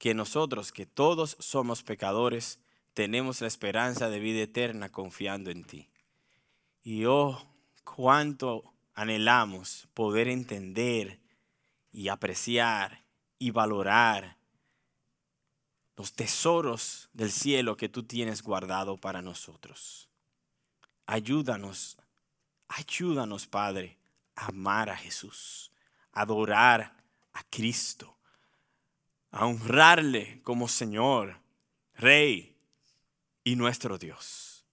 que 0.01 0.15
nosotros, 0.15 0.71
que 0.71 0.87
todos 0.87 1.37
somos 1.39 1.83
pecadores, 1.83 2.59
tenemos 2.95 3.39
la 3.39 3.45
esperanza 3.45 4.09
de 4.09 4.19
vida 4.19 4.41
eterna 4.41 4.91
confiando 4.91 5.51
en 5.51 5.63
ti. 5.63 5.91
Y 6.81 7.05
oh, 7.05 7.39
cuánto 7.83 8.73
anhelamos 8.95 9.87
poder 9.93 10.27
entender 10.27 11.19
y 11.91 12.07
apreciar 12.07 13.05
y 13.37 13.51
valorar 13.51 14.37
los 15.95 16.13
tesoros 16.13 17.07
del 17.13 17.31
cielo 17.31 17.77
que 17.77 17.87
tú 17.87 18.01
tienes 18.01 18.41
guardado 18.41 18.97
para 18.97 19.21
nosotros. 19.21 20.09
Ayúdanos, 21.05 21.99
ayúdanos, 22.69 23.45
Padre, 23.45 23.99
a 24.35 24.47
amar 24.47 24.89
a 24.89 24.97
Jesús, 24.97 25.71
adorar 26.11 26.97
a 27.33 27.43
Cristo, 27.51 28.17
a 29.31 29.45
honrarle 29.45 30.41
como 30.43 30.67
Señor, 30.67 31.39
Rey 31.95 32.57
y 33.43 33.55
nuestro 33.55 33.97
Dios. 33.97 34.65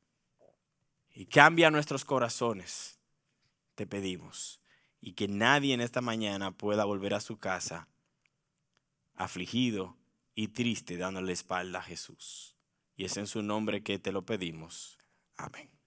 Y 1.14 1.26
cambia 1.26 1.70
nuestros 1.70 2.04
corazones, 2.04 2.98
te 3.74 3.86
pedimos, 3.86 4.61
y 5.00 5.12
que 5.12 5.28
nadie 5.28 5.74
en 5.74 5.80
esta 5.80 6.00
mañana 6.00 6.50
pueda 6.50 6.84
volver 6.84 7.14
a 7.14 7.20
su 7.20 7.38
casa 7.38 7.88
afligido 9.14 9.96
y 10.34 10.48
triste 10.48 10.96
dándole 10.96 11.32
espalda 11.32 11.80
a 11.80 11.82
Jesús. 11.82 12.56
Y 12.96 13.04
es 13.04 13.16
en 13.16 13.26
su 13.26 13.42
nombre 13.42 13.82
que 13.82 13.98
te 13.98 14.12
lo 14.12 14.22
pedimos. 14.22 14.98
Amén. 15.36 15.77